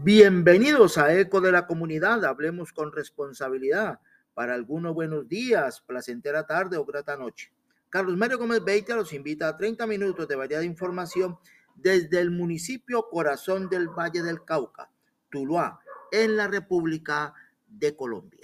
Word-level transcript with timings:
Bienvenidos 0.00 0.98
a 0.98 1.14
Eco 1.14 1.40
de 1.40 1.52
la 1.52 1.66
Comunidad. 1.66 2.24
Hablemos 2.24 2.72
con 2.72 2.90
responsabilidad. 2.90 4.00
Para 4.34 4.54
algunos 4.54 4.94
buenos 4.94 5.28
días, 5.28 5.80
placentera 5.82 6.44
tarde 6.44 6.76
o 6.76 6.84
grata 6.84 7.16
noche. 7.16 7.52
Carlos 7.88 8.16
Mario 8.16 8.38
Gómez 8.38 8.64
Beita 8.64 8.96
los 8.96 9.12
invita 9.12 9.46
a 9.46 9.56
30 9.56 9.86
minutos 9.86 10.26
de 10.26 10.34
variada 10.34 10.64
información 10.64 11.38
desde 11.76 12.18
el 12.18 12.32
municipio 12.32 13.06
Corazón 13.10 13.68
del 13.68 13.88
Valle 13.88 14.22
del 14.22 14.44
Cauca, 14.44 14.90
Tuluá, 15.30 15.78
en 16.10 16.36
la 16.36 16.48
República 16.48 17.34
de 17.68 17.94
Colombia. 17.94 18.41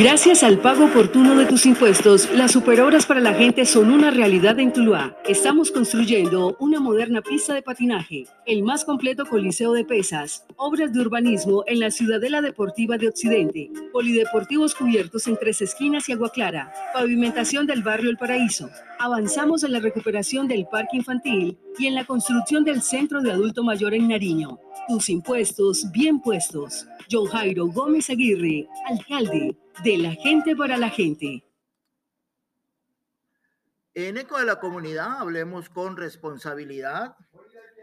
Gracias 0.00 0.42
al 0.42 0.58
pago 0.58 0.86
oportuno 0.86 1.36
de 1.36 1.44
tus 1.44 1.66
impuestos, 1.66 2.30
las 2.34 2.52
superobras 2.52 3.04
para 3.04 3.20
la 3.20 3.34
gente 3.34 3.66
son 3.66 3.92
una 3.92 4.10
realidad 4.10 4.58
en 4.58 4.72
Tuluá. 4.72 5.14
Estamos 5.28 5.70
construyendo 5.70 6.56
una 6.58 6.80
moderna 6.80 7.20
pista 7.20 7.52
de 7.52 7.60
patinaje, 7.60 8.24
el 8.46 8.62
más 8.62 8.86
completo 8.86 9.26
coliseo 9.26 9.74
de 9.74 9.84
pesas, 9.84 10.46
obras 10.56 10.94
de 10.94 11.00
urbanismo 11.00 11.64
en 11.66 11.80
la 11.80 11.90
Ciudadela 11.90 12.40
Deportiva 12.40 12.96
de 12.96 13.08
Occidente, 13.08 13.70
polideportivos 13.92 14.74
cubiertos 14.74 15.26
en 15.26 15.36
tres 15.36 15.60
esquinas 15.60 16.08
y 16.08 16.12
agua 16.12 16.32
clara, 16.32 16.72
pavimentación 16.94 17.66
del 17.66 17.82
barrio 17.82 18.08
El 18.08 18.16
Paraíso. 18.16 18.70
Avanzamos 18.98 19.64
en 19.64 19.72
la 19.72 19.80
recuperación 19.80 20.48
del 20.48 20.64
parque 20.64 20.96
infantil 20.96 21.58
y 21.78 21.88
en 21.88 21.94
la 21.94 22.06
construcción 22.06 22.64
del 22.64 22.80
centro 22.80 23.20
de 23.20 23.32
adulto 23.32 23.62
mayor 23.62 23.92
en 23.92 24.08
Nariño. 24.08 24.58
Tus 24.88 25.10
impuestos 25.10 25.92
bien 25.92 26.20
puestos. 26.20 26.86
John 27.10 27.26
Jairo 27.26 27.66
Gómez 27.66 28.08
Aguirre, 28.08 28.66
alcalde 28.88 29.56
de 29.82 29.98
la 29.98 30.12
gente 30.12 30.54
para 30.54 30.76
la 30.76 30.90
gente. 30.90 31.44
En 33.94 34.16
Eco 34.16 34.38
de 34.38 34.44
la 34.44 34.60
Comunidad 34.60 35.18
hablemos 35.18 35.68
con 35.68 35.96
responsabilidad. 35.96 37.16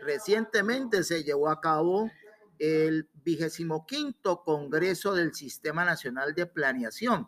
Recientemente 0.01 1.03
se 1.03 1.23
llevó 1.23 1.49
a 1.49 1.59
cabo 1.59 2.11
el 2.59 3.09
vigésimo 3.23 3.85
quinto 3.85 4.43
Congreso 4.43 5.13
del 5.13 5.33
Sistema 5.33 5.85
Nacional 5.85 6.33
de 6.33 6.45
Planeación. 6.45 7.27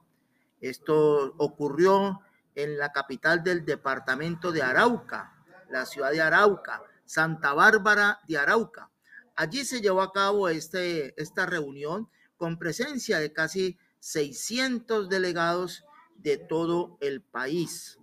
Esto 0.61 1.33
ocurrió 1.37 2.21
en 2.55 2.77
la 2.77 2.91
capital 2.91 3.43
del 3.43 3.65
departamento 3.65 4.51
de 4.51 4.61
Arauca, 4.61 5.33
la 5.69 5.85
ciudad 5.85 6.11
de 6.11 6.21
Arauca, 6.21 6.81
Santa 7.05 7.53
Bárbara 7.53 8.19
de 8.27 8.37
Arauca. 8.37 8.89
Allí 9.35 9.63
se 9.65 9.81
llevó 9.81 10.01
a 10.01 10.11
cabo 10.11 10.49
este, 10.49 11.13
esta 11.21 11.45
reunión 11.45 12.09
con 12.37 12.57
presencia 12.57 13.19
de 13.19 13.33
casi 13.33 13.77
600 13.99 15.09
delegados 15.09 15.83
de 16.17 16.37
todo 16.37 16.97
el 17.01 17.21
país. 17.21 17.97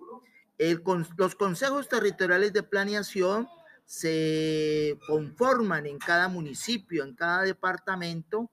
los 1.18 1.34
consejos 1.34 1.88
territoriales 1.88 2.52
de 2.52 2.62
planeación 2.62 3.48
se 3.84 4.98
conforman 5.06 5.86
en 5.86 5.98
cada 5.98 6.28
municipio, 6.28 7.04
en 7.04 7.14
cada 7.14 7.42
departamento, 7.42 8.50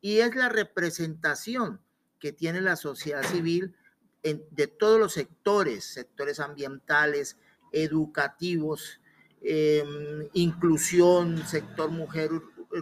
y 0.00 0.18
es 0.18 0.34
la 0.34 0.48
representación 0.48 1.80
que 2.18 2.32
tiene 2.32 2.60
la 2.60 2.76
sociedad 2.76 3.22
civil 3.22 3.74
de 4.22 4.66
todos 4.66 4.98
los 4.98 5.12
sectores, 5.12 5.84
sectores 5.84 6.40
ambientales, 6.40 7.36
educativos, 7.72 9.00
Em, 9.46 10.26
inclusión, 10.32 11.46
sector 11.46 11.90
mujer 11.90 12.30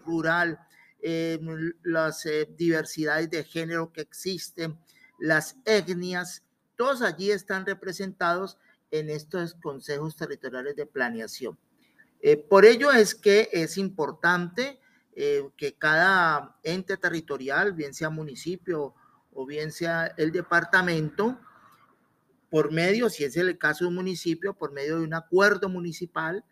rural, 0.06 0.60
las 1.82 2.26
eh, 2.26 2.48
diversidades 2.56 3.30
de 3.30 3.44
género 3.44 3.92
que 3.92 4.02
existen, 4.02 4.78
las 5.18 5.56
etnias, 5.64 6.42
todos 6.76 7.02
allí 7.02 7.30
están 7.30 7.66
representados 7.66 8.58
en 8.90 9.10
estos 9.10 9.54
consejos 9.54 10.16
territoriales 10.16 10.76
de 10.76 10.86
planeación. 10.86 11.58
Eh, 12.20 12.36
por 12.36 12.64
ello 12.64 12.92
es 12.92 13.14
que 13.14 13.48
es 13.52 13.78
importante 13.78 14.78
eh, 15.14 15.48
que 15.56 15.74
cada 15.74 16.56
ente 16.62 16.96
territorial, 16.96 17.72
bien 17.72 17.94
sea 17.94 18.10
municipio 18.10 18.94
o 19.34 19.46
bien 19.46 19.72
sea 19.72 20.14
el 20.16 20.30
departamento, 20.30 21.38
por 22.50 22.70
medio, 22.70 23.08
si 23.08 23.24
es 23.24 23.36
el 23.36 23.56
caso 23.58 23.84
de 23.84 23.88
un 23.88 23.94
municipio, 23.94 24.54
por 24.54 24.72
medio 24.72 24.98
de 24.98 25.04
un 25.04 25.14
acuerdo 25.14 25.68
municipal, 25.68 26.44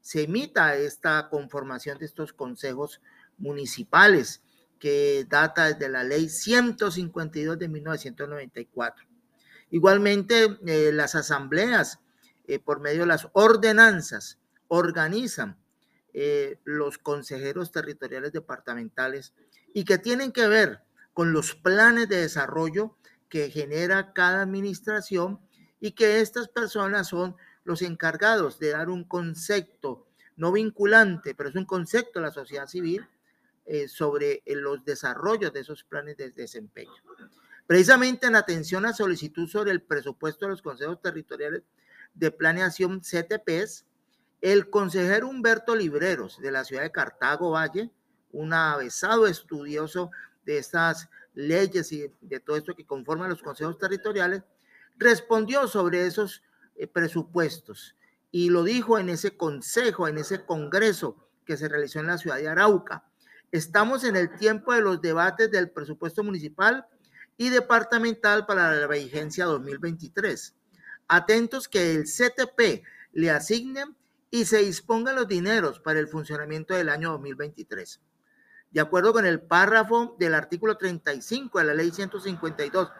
se 0.00 0.22
emita 0.22 0.76
esta 0.76 1.28
conformación 1.28 1.98
de 1.98 2.06
estos 2.06 2.32
consejos 2.32 3.00
municipales 3.38 4.42
que 4.78 5.26
data 5.28 5.72
desde 5.72 5.88
la 5.88 6.04
ley 6.04 6.28
152 6.28 7.58
de 7.58 7.68
1994. 7.68 9.06
Igualmente, 9.70 10.58
eh, 10.66 10.92
las 10.92 11.14
asambleas, 11.14 12.00
eh, 12.46 12.58
por 12.58 12.80
medio 12.80 13.00
de 13.00 13.06
las 13.06 13.28
ordenanzas, 13.32 14.38
organizan 14.68 15.58
eh, 16.14 16.58
los 16.64 16.98
consejeros 16.98 17.70
territoriales 17.70 18.32
departamentales 18.32 19.34
y 19.74 19.84
que 19.84 19.98
tienen 19.98 20.32
que 20.32 20.48
ver 20.48 20.80
con 21.12 21.32
los 21.32 21.54
planes 21.54 22.08
de 22.08 22.16
desarrollo 22.16 22.96
que 23.28 23.50
genera 23.50 24.12
cada 24.12 24.42
administración 24.42 25.38
y 25.80 25.92
que 25.92 26.20
estas 26.20 26.48
personas 26.48 27.08
son 27.08 27.36
los 27.64 27.82
encargados 27.82 28.58
de 28.58 28.70
dar 28.70 28.88
un 28.88 29.04
concepto 29.04 30.06
no 30.36 30.52
vinculante, 30.52 31.34
pero 31.34 31.50
es 31.50 31.56
un 31.56 31.66
concepto 31.66 32.20
de 32.20 32.26
la 32.26 32.32
sociedad 32.32 32.66
civil 32.66 33.06
eh, 33.70 33.86
sobre 33.86 34.42
eh, 34.46 34.56
los 34.56 34.82
desarrollos 34.82 35.52
de 35.52 35.60
esos 35.60 35.84
planes 35.84 36.16
de 36.16 36.30
desempeño. 36.30 36.90
Precisamente 37.66 38.26
en 38.26 38.34
atención 38.34 38.86
a 38.86 38.94
solicitud 38.94 39.46
sobre 39.46 39.72
el 39.72 39.82
presupuesto 39.82 40.46
de 40.46 40.52
los 40.52 40.62
consejos 40.62 41.02
territoriales 41.02 41.64
de 42.14 42.30
planeación 42.30 43.00
CTPs, 43.00 43.84
el 44.40 44.70
consejero 44.70 45.28
Humberto 45.28 45.76
Libreros 45.76 46.40
de 46.40 46.50
la 46.50 46.64
ciudad 46.64 46.82
de 46.82 46.92
Cartago 46.92 47.50
Valle, 47.50 47.90
un 48.32 48.54
avesado 48.54 49.26
estudioso 49.26 50.12
de 50.46 50.56
estas 50.56 51.10
leyes 51.34 51.92
y 51.92 52.10
de 52.22 52.40
todo 52.40 52.56
esto 52.56 52.74
que 52.74 52.86
conforman 52.86 53.28
los 53.28 53.42
consejos 53.42 53.76
territoriales, 53.76 54.44
respondió 54.96 55.68
sobre 55.68 56.06
esos 56.06 56.42
eh, 56.74 56.86
presupuestos 56.86 57.94
y 58.30 58.48
lo 58.48 58.64
dijo 58.64 58.98
en 58.98 59.10
ese 59.10 59.36
consejo, 59.36 60.08
en 60.08 60.16
ese 60.16 60.46
congreso 60.46 61.28
que 61.44 61.58
se 61.58 61.68
realizó 61.68 62.00
en 62.00 62.06
la 62.06 62.16
ciudad 62.16 62.38
de 62.38 62.48
Arauca. 62.48 63.04
Estamos 63.50 64.04
en 64.04 64.16
el 64.16 64.36
tiempo 64.36 64.74
de 64.74 64.82
los 64.82 65.00
debates 65.00 65.50
del 65.50 65.70
presupuesto 65.70 66.22
municipal 66.22 66.86
y 67.36 67.48
departamental 67.48 68.46
para 68.46 68.72
la 68.72 68.86
vigencia 68.86 69.46
2023. 69.46 70.54
Atentos 71.08 71.68
que 71.68 71.94
el 71.94 72.04
CTP 72.04 72.84
le 73.12 73.30
asignen 73.30 73.96
y 74.30 74.44
se 74.44 74.58
dispongan 74.58 75.16
los 75.16 75.28
dineros 75.28 75.80
para 75.80 75.98
el 75.98 76.08
funcionamiento 76.08 76.74
del 76.74 76.90
año 76.90 77.12
2023. 77.12 78.00
De 78.70 78.80
acuerdo 78.80 79.14
con 79.14 79.24
el 79.24 79.40
párrafo 79.40 80.14
del 80.18 80.34
artículo 80.34 80.76
35 80.76 81.58
de 81.58 81.64
la 81.64 81.74
ley 81.74 81.90
152 81.90 82.90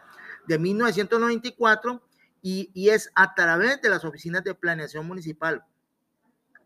de 0.47 0.57
1994, 0.57 2.01
y, 2.41 2.89
es 2.89 3.11
a 3.15 3.33
través 3.35 3.81
de 3.81 3.89
las 3.89 4.05
oficinas 4.05 4.43
de 4.43 4.55
planeación 4.55 5.05
municipal 5.05 5.65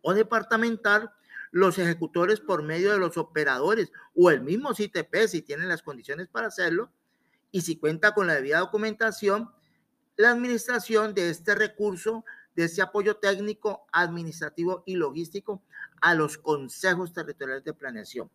o 0.01 0.13
departamental 0.13 1.11
los 1.53 1.77
ejecutores 1.77 2.39
por 2.39 2.63
medio 2.63 2.91
de 2.91 2.97
los 2.97 3.15
operadores 3.15 3.91
o 4.15 4.31
el 4.31 4.41
mismo 4.41 4.73
CITP 4.73 5.27
si 5.27 5.43
tienen 5.43 5.67
las 5.67 5.83
condiciones 5.83 6.27
para 6.27 6.47
hacerlo 6.47 6.91
y 7.51 7.61
si 7.61 7.77
cuenta 7.77 8.15
con 8.15 8.25
la 8.25 8.33
debida 8.33 8.57
documentación, 8.57 9.51
la 10.17 10.31
administración 10.31 11.13
de 11.13 11.29
este 11.29 11.53
recurso, 11.53 12.25
de 12.55 12.63
este 12.63 12.81
apoyo 12.81 13.17
técnico, 13.17 13.85
administrativo 13.91 14.81
y 14.87 14.95
logístico 14.95 15.61
a 16.01 16.15
los 16.15 16.39
consejos 16.39 17.13
territoriales 17.13 17.63
de 17.63 17.73
planeación. 17.73 18.31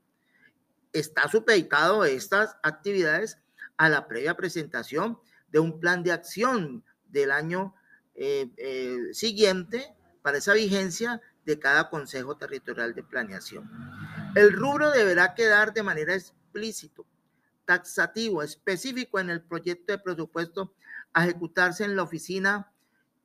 Está 0.93 1.27
supeditado 1.29 2.05
estas 2.05 2.57
actividades 2.63 3.39
a 3.79 3.89
la 3.89 4.07
previa 4.07 4.37
presentación 4.37 5.19
de 5.51 5.59
un 5.59 5.81
plan 5.81 6.05
de 6.05 6.13
acción 6.13 6.85
del 7.09 7.33
año 7.33 7.75
eh, 8.15 8.49
eh, 8.59 9.13
siguiente 9.13 9.93
para 10.23 10.39
esa 10.39 10.55
vigencia 10.55 11.21
de 11.49 11.59
cada 11.59 11.89
Consejo 11.89 12.37
Territorial 12.37 12.95
de 12.95 13.03
Planeación. 13.03 13.71
El 14.35 14.53
rubro 14.53 14.91
deberá 14.91 15.35
quedar 15.35 15.73
de 15.73 15.83
manera 15.83 16.15
explícito, 16.15 17.07
taxativo, 17.65 18.43
específico 18.43 19.19
en 19.19 19.31
el 19.31 19.41
proyecto 19.41 19.95
de 19.95 19.99
presupuesto 19.99 20.75
a 21.15 21.25
ejecutarse 21.25 21.85
en 21.85 21.97
la 21.97 22.03
oficina 22.03 22.71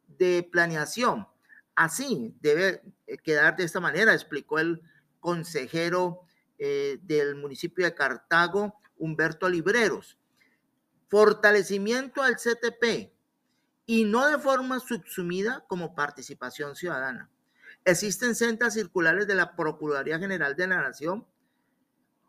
de 0.08 0.48
planeación. 0.50 1.28
Así 1.76 2.34
debe 2.40 2.82
eh, 3.08 3.18
quedar 3.18 3.58
de 3.58 3.66
esta 3.66 3.82
manera, 3.82 4.14
explicó 4.14 4.58
el 4.58 4.82
consejero 5.20 6.22
del 6.58 7.36
municipio 7.36 7.84
de 7.84 7.94
Cartago, 7.94 8.80
Humberto 8.98 9.50
Libreros. 9.50 10.18
Fortalecimiento 11.10 12.24
al 12.24 12.38
CTP, 12.38 13.12
y 13.86 14.06
no 14.06 14.26
de 14.28 14.40
forma 14.40 14.80
subsumida 14.80 15.66
como 15.68 15.94
participación 15.94 16.74
ciudadana. 16.78 17.30
Existen 17.86 18.36
sendas 18.36 18.74
circulares 18.74 19.28
de 19.28 19.36
la 19.36 19.56
Procuraduría 19.56 20.20
General 20.20 20.56
de 20.56 20.68
la 20.68 20.82
Nación 20.82 21.26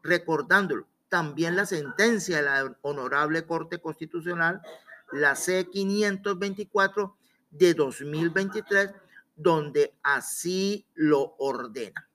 recordándolo. 0.02 0.86
También 1.08 1.56
la 1.56 1.66
sentencia 1.66 2.38
de 2.38 2.42
la 2.42 2.76
Honorable 2.82 3.46
Corte 3.46 3.78
Constitucional, 3.78 4.62
la 5.12 5.34
C524 5.34 7.14
de 7.50 7.74
2023, 7.74 8.92
donde 9.36 9.94
así 10.02 10.86
lo 10.94 11.36
ordena. 11.38 12.08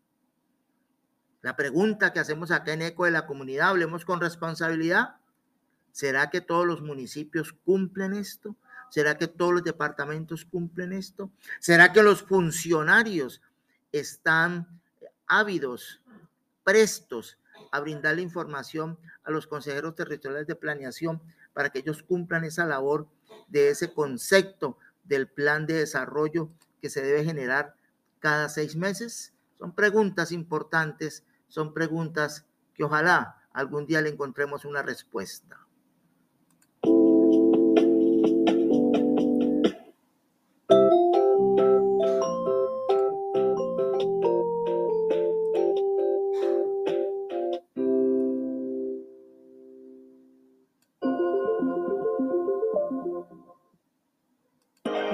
La 1.41 1.55
pregunta 1.55 2.11
que 2.11 2.19
hacemos 2.19 2.51
acá 2.51 2.73
en 2.73 2.81
ECO 2.81 3.05
de 3.05 3.11
la 3.11 3.25
comunidad, 3.25 3.69
hablemos 3.69 4.03
con 4.03 4.19
responsabilidad. 4.19 5.15
¿Será 5.93 6.29
que 6.29 6.41
todos 6.41 6.65
los 6.65 6.81
municipios 6.81 7.53
cumplen 7.53 8.13
esto? 8.13 8.57
¿Será 8.89 9.17
que 9.17 9.27
todos 9.27 9.53
los 9.53 9.63
departamentos 9.63 10.45
cumplen 10.45 10.93
esto? 10.93 11.31
¿Será 11.59 11.93
que 11.93 12.03
los 12.03 12.23
funcionarios 12.23 13.41
están 13.91 14.79
ávidos, 15.27 16.01
prestos 16.63 17.37
a 17.71 17.79
brindar 17.79 18.15
la 18.15 18.21
información 18.21 18.97
a 19.23 19.31
los 19.31 19.47
consejeros 19.47 19.95
territoriales 19.95 20.47
de 20.47 20.55
planeación 20.55 21.21
para 21.53 21.69
que 21.69 21.79
ellos 21.79 22.03
cumplan 22.03 22.43
esa 22.43 22.65
labor 22.65 23.07
de 23.47 23.69
ese 23.69 23.93
concepto 23.93 24.77
del 25.03 25.27
plan 25.27 25.65
de 25.65 25.73
desarrollo 25.75 26.49
que 26.81 26.89
se 26.89 27.01
debe 27.01 27.23
generar 27.23 27.75
cada 28.19 28.49
seis 28.49 28.75
meses? 28.75 29.33
Son 29.57 29.73
preguntas 29.73 30.31
importantes, 30.31 31.23
son 31.47 31.73
preguntas 31.73 32.45
que 32.73 32.83
ojalá 32.83 33.43
algún 33.53 33.85
día 33.85 34.01
le 34.01 34.09
encontremos 34.09 34.65
una 34.65 34.81
respuesta. 34.81 35.59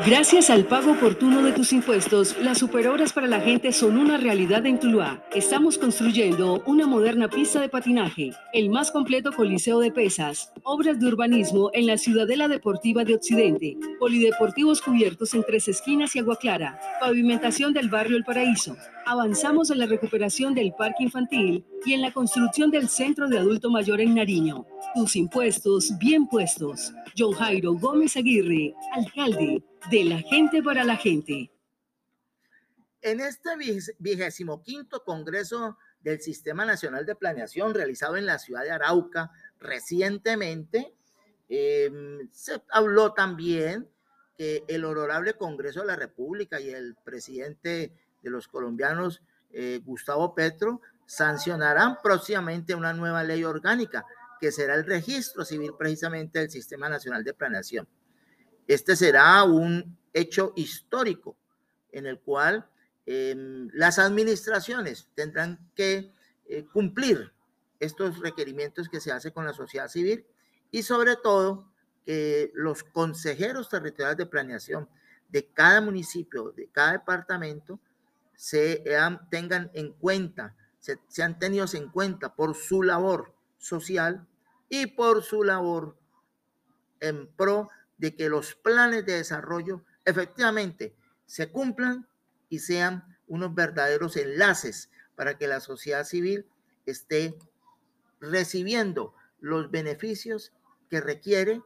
Gracias 0.05 0.51
al 0.51 0.65
pago 0.65 0.91
oportuno 0.91 1.41
de 1.41 1.51
tus 1.51 1.73
impuestos, 1.73 2.37
las 2.37 2.59
superobras 2.59 3.11
para 3.11 3.25
la 3.25 3.41
gente 3.41 3.71
son 3.71 3.97
una 3.97 4.17
realidad 4.17 4.63
en 4.67 4.79
Tuluá. 4.79 5.19
Estamos 5.33 5.79
construyendo 5.79 6.61
una 6.67 6.85
moderna 6.85 7.27
pista 7.27 7.59
de 7.59 7.69
patinaje, 7.69 8.31
el 8.53 8.69
más 8.69 8.91
completo 8.91 9.31
coliseo 9.31 9.79
de 9.79 9.91
pesas, 9.91 10.53
obras 10.67 10.99
de 10.99 11.05
urbanismo 11.05 11.69
en 11.73 11.85
la 11.85 11.95
Ciudadela 11.95 12.47
Deportiva 12.47 13.03
de 13.05 13.13
Occidente, 13.13 13.77
polideportivos 13.99 14.81
cubiertos 14.81 15.35
en 15.35 15.43
tres 15.43 15.67
esquinas 15.67 16.15
y 16.15 16.19
agua 16.19 16.37
clara, 16.37 16.79
pavimentación 16.99 17.71
del 17.71 17.87
barrio 17.87 18.17
El 18.17 18.23
Paraíso. 18.23 18.75
Avanzamos 19.05 19.69
en 19.69 19.77
la 19.77 19.85
recuperación 19.85 20.55
del 20.55 20.73
parque 20.73 21.03
infantil 21.03 21.63
y 21.85 21.93
en 21.93 22.01
la 22.01 22.11
construcción 22.11 22.71
del 22.71 22.89
centro 22.89 23.27
de 23.29 23.37
adulto 23.37 23.69
mayor 23.69 24.01
en 24.01 24.15
Nariño. 24.15 24.65
Tus 24.95 25.15
impuestos 25.15 25.95
bien 25.99 26.27
puestos. 26.27 26.91
John 27.15 27.33
Jairo 27.33 27.73
Gómez 27.73 28.17
Aguirre, 28.17 28.73
alcalde 28.93 29.63
de 29.91 30.03
la 30.03 30.17
gente 30.17 30.63
para 30.63 30.83
la 30.83 30.97
gente. 30.97 31.51
En 33.01 33.19
este 33.19 33.51
vigésimo 33.99 34.63
quinto 34.63 35.03
Congreso 35.03 35.77
del 36.05 36.21
Sistema 36.21 36.65
Nacional 36.65 37.05
de 37.05 37.15
Planeación 37.15 37.73
realizado 37.73 38.15
en 38.15 38.25
la 38.25 38.39
ciudad 38.39 38.63
de 38.63 38.71
Arauca 38.71 39.31
recientemente, 39.59 40.93
em, 41.49 42.29
se 42.31 42.61
habló 42.69 43.13
también 43.13 43.87
que 44.37 44.63
el 44.67 44.85
honorable 44.85 45.33
Congreso 45.33 45.81
de 45.81 45.87
la 45.87 45.95
República 45.95 46.59
y 46.59 46.69
el 46.69 46.95
presidente 47.03 47.93
de 48.21 48.29
los 48.29 48.47
colombianos, 48.47 49.21
eh, 49.51 49.79
Gustavo 49.83 50.35
Petro, 50.35 50.81
sancionarán 51.05 51.97
próximamente 52.03 52.75
una 52.75 52.93
nueva 52.93 53.23
ley 53.23 53.43
orgánica 53.43 54.05
que 54.39 54.51
será 54.51 54.75
el 54.75 54.85
registro 54.85 55.45
civil 55.45 55.73
precisamente 55.77 56.39
del 56.39 56.49
Sistema 56.49 56.89
Nacional 56.89 57.23
de 57.23 57.33
Planeación. 57.33 57.87
Este 58.67 58.95
será 58.95 59.43
un 59.43 59.97
hecho 60.13 60.53
histórico 60.55 61.37
en 61.91 62.07
el 62.07 62.19
cual 62.19 62.67
em, 63.05 63.69
las 63.73 63.99
administraciones 63.99 65.07
tendrán 65.13 65.59
que 65.75 66.11
eh, 66.47 66.65
cumplir 66.73 67.31
estos 67.79 68.19
requerimientos 68.19 68.89
que 68.89 69.01
se 69.01 69.11
hace 69.11 69.31
con 69.31 69.45
la 69.45 69.53
sociedad 69.53 69.87
civil 69.87 70.25
y 70.71 70.83
sobre 70.83 71.15
todo 71.15 71.71
que 72.05 72.51
los 72.53 72.83
consejeros 72.83 73.69
territoriales 73.69 74.17
de 74.17 74.25
planeación 74.25 74.89
de 75.29 75.47
cada 75.47 75.81
municipio, 75.81 76.51
de 76.51 76.67
cada 76.67 76.93
departamento, 76.93 77.79
se 78.35 78.83
tengan 79.29 79.71
en 79.73 79.93
cuenta, 79.93 80.55
se, 80.79 80.99
sean 81.07 81.39
tenidos 81.39 81.73
en 81.73 81.89
cuenta 81.89 82.35
por 82.35 82.55
su 82.55 82.83
labor 82.83 83.33
social 83.57 84.27
y 84.69 84.87
por 84.87 85.23
su 85.23 85.43
labor 85.43 85.97
en 86.99 87.27
pro 87.27 87.69
de 87.97 88.15
que 88.15 88.29
los 88.29 88.55
planes 88.55 89.05
de 89.05 89.13
desarrollo 89.13 89.83
efectivamente 90.03 90.95
se 91.25 91.51
cumplan 91.51 92.07
y 92.49 92.59
sean 92.59 93.17
unos 93.27 93.55
verdaderos 93.55 94.17
enlaces 94.17 94.89
para 95.15 95.37
que 95.37 95.47
la 95.47 95.59
sociedad 95.59 96.03
civil 96.03 96.45
esté 96.85 97.37
recibiendo 98.19 99.13
los 99.39 99.71
beneficios 99.71 100.53
que 100.89 101.01
requiere 101.01 101.61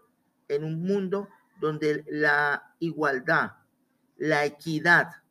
en 0.47 0.63
un 0.63 0.81
mundo 0.81 1.29
donde 1.59 2.05
la 2.07 2.75
igualdad, 2.79 3.51
la 4.17 4.45
equidad 4.45 5.23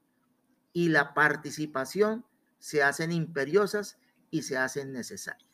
y 0.73 0.89
la 0.89 1.15
participación 1.15 2.25
se 2.59 2.83
hacen 2.83 3.13
imperiosas 3.13 3.99
y 4.31 4.43
se 4.43 4.57
hacen 4.57 4.93
necesarias. 4.93 5.48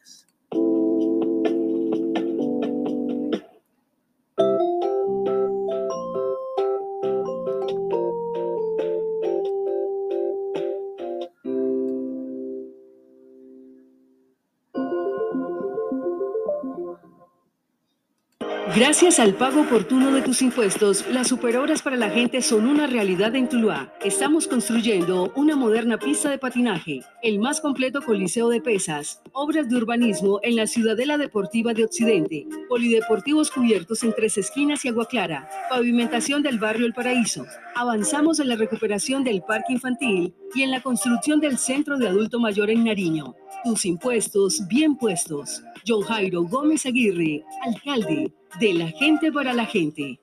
Gracias 18.77 19.21
al 19.21 19.35
pago 19.35 19.61
oportuno 19.61 20.11
de 20.11 20.21
tus 20.21 20.43
impuestos, 20.43 21.07
las 21.09 21.29
superobras 21.29 21.81
para 21.81 21.95
la 21.95 22.11
gente 22.11 22.43
son 22.43 22.67
una 22.67 22.89
realidad 22.89 23.37
en 23.37 23.49
Tuluá. 23.49 23.95
Estamos 24.05 24.49
construyendo 24.49 25.33
una 25.37 25.55
moderna 25.55 25.97
pista 25.97 26.29
de 26.29 26.39
patinaje, 26.39 27.03
el 27.23 27.39
más 27.39 27.61
completo 27.61 28.03
coliseo 28.03 28.49
de 28.49 28.61
pesas, 28.61 29.23
obras 29.31 29.69
de 29.69 29.77
urbanismo 29.77 30.41
en 30.43 30.57
la 30.57 30.67
Ciudadela 30.67 31.19
Deportiva 31.19 31.73
de 31.73 31.85
Occidente, 31.85 32.49
polideportivos 32.69 33.53
cubiertos 33.53 34.03
en 34.03 34.13
tres 34.13 34.39
esquinas 34.39 34.85
y 34.85 34.89
agua 34.89 35.07
clara, 35.07 35.49
pavimentación 35.71 36.43
del 36.43 36.59
barrio 36.59 36.87
El 36.87 36.95
Paraíso. 36.95 37.47
Avanzamos 37.77 38.41
en 38.41 38.49
la 38.49 38.57
recuperación 38.57 39.23
del 39.23 39.43
parque 39.43 39.75
infantil 39.75 40.35
y 40.53 40.63
en 40.63 40.73
la 40.73 40.83
construcción 40.83 41.39
del 41.39 41.59
centro 41.59 41.97
de 41.97 42.09
adulto 42.09 42.41
mayor 42.41 42.71
en 42.71 42.83
Nariño. 42.83 43.37
Tus 43.63 43.87
impuestos 43.87 44.67
bien 44.67 44.97
puestos. 44.97 45.63
John 45.87 46.03
Jairo 46.03 46.43
Gómez 46.43 46.87
Aguirre, 46.87 47.45
alcalde 47.63 48.33
de 48.59 48.75
la 48.75 48.89
gente 48.89 49.33
para 49.33 49.53
la 49.53 49.67
gente. 49.67 50.21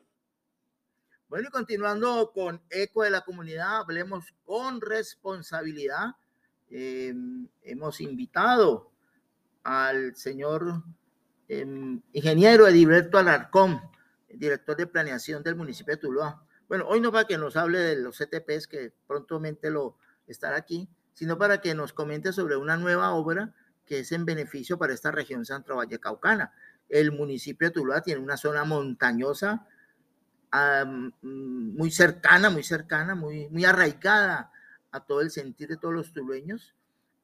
Bueno, 1.27 1.47
y 1.47 1.51
continuando 1.51 2.31
con 2.33 2.61
Eco 2.69 3.03
de 3.03 3.09
la 3.09 3.21
Comunidad, 3.21 3.77
hablemos 3.77 4.25
con 4.43 4.81
responsabilidad. 4.81 6.15
Em, 6.69 7.47
hemos 7.61 8.01
invitado 8.01 8.91
al 9.63 10.15
señor 10.15 10.83
em, 11.47 12.01
ingeniero 12.13 12.67
Edilberto 12.67 13.17
Alarcón, 13.17 13.81
director 14.29 14.77
de 14.77 14.87
planeación 14.87 15.43
del 15.43 15.55
municipio 15.55 15.95
de 15.95 16.01
Tuluá. 16.01 16.45
Bueno, 16.67 16.85
hoy 16.87 17.01
no 17.01 17.11
para 17.11 17.27
que 17.27 17.37
nos 17.37 17.57
hable 17.57 17.79
de 17.79 17.95
los 17.97 18.17
CTPs, 18.17 18.67
que 18.67 18.93
prontamente 19.07 19.69
lo 19.69 19.97
estará 20.27 20.55
aquí, 20.55 20.89
sino 21.13 21.37
para 21.37 21.59
que 21.59 21.75
nos 21.75 21.91
comente 21.91 22.31
sobre 22.31 22.55
una 22.55 22.77
nueva 22.77 23.11
obra 23.11 23.53
que 23.85 23.99
es 23.99 24.11
en 24.13 24.23
beneficio 24.23 24.77
para 24.77 24.93
esta 24.93 25.11
región 25.11 25.45
Centro 25.45 25.75
Valle 25.75 25.99
Caucana. 25.99 26.53
El 26.91 27.13
municipio 27.13 27.69
de 27.69 27.73
Tuluá 27.73 28.01
tiene 28.01 28.21
una 28.21 28.35
zona 28.35 28.65
montañosa 28.65 29.65
muy 31.21 31.89
cercana, 31.91 32.49
muy 32.49 32.63
cercana, 32.63 33.15
muy, 33.15 33.65
arraigada 33.65 34.51
a 34.91 34.99
todo 34.99 35.21
el 35.21 35.31
sentir 35.31 35.69
de 35.69 35.77
todos 35.77 35.93
los 35.93 36.11
tulueños. 36.11 36.75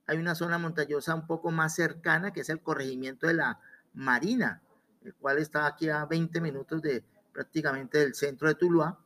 Hay 0.06 0.18
una 0.18 0.36
zona 0.36 0.58
montañosa 0.58 1.14
un 1.14 1.28
poco 1.28 1.52
más 1.52 1.76
cercana, 1.76 2.32
que 2.32 2.40
es 2.40 2.50
el 2.50 2.62
corregimiento 2.62 3.28
de 3.28 3.34
la 3.34 3.60
Marina, 3.94 4.62
el 5.04 5.14
cual 5.16 5.38
está 5.40 5.68
aquí 5.68 5.90
a 5.90 6.06
20 6.06 6.40
minutos 6.40 6.82
de 6.82 7.04
prácticamente 7.34 7.98
del 7.98 8.16
centro 8.16 8.48
de 8.48 8.56
Tuluá, 8.56 8.98